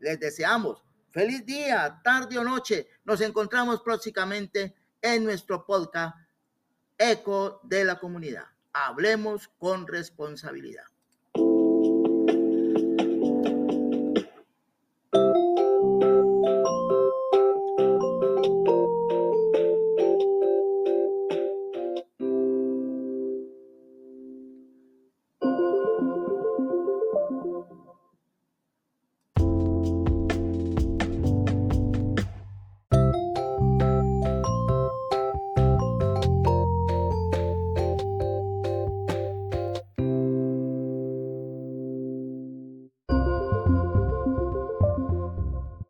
Les 0.00 0.18
deseamos 0.18 0.82
feliz 1.10 1.44
día, 1.46 2.00
tarde 2.02 2.38
o 2.38 2.44
noche. 2.44 2.88
Nos 3.04 3.20
encontramos 3.20 3.82
próximamente 3.82 4.74
en 5.00 5.24
nuestro 5.24 5.64
podcast 5.64 6.16
Eco 6.98 7.60
de 7.64 7.84
la 7.84 7.98
Comunidad. 7.98 8.44
Hablemos 8.72 9.48
con 9.58 9.86
responsabilidad. 9.86 10.93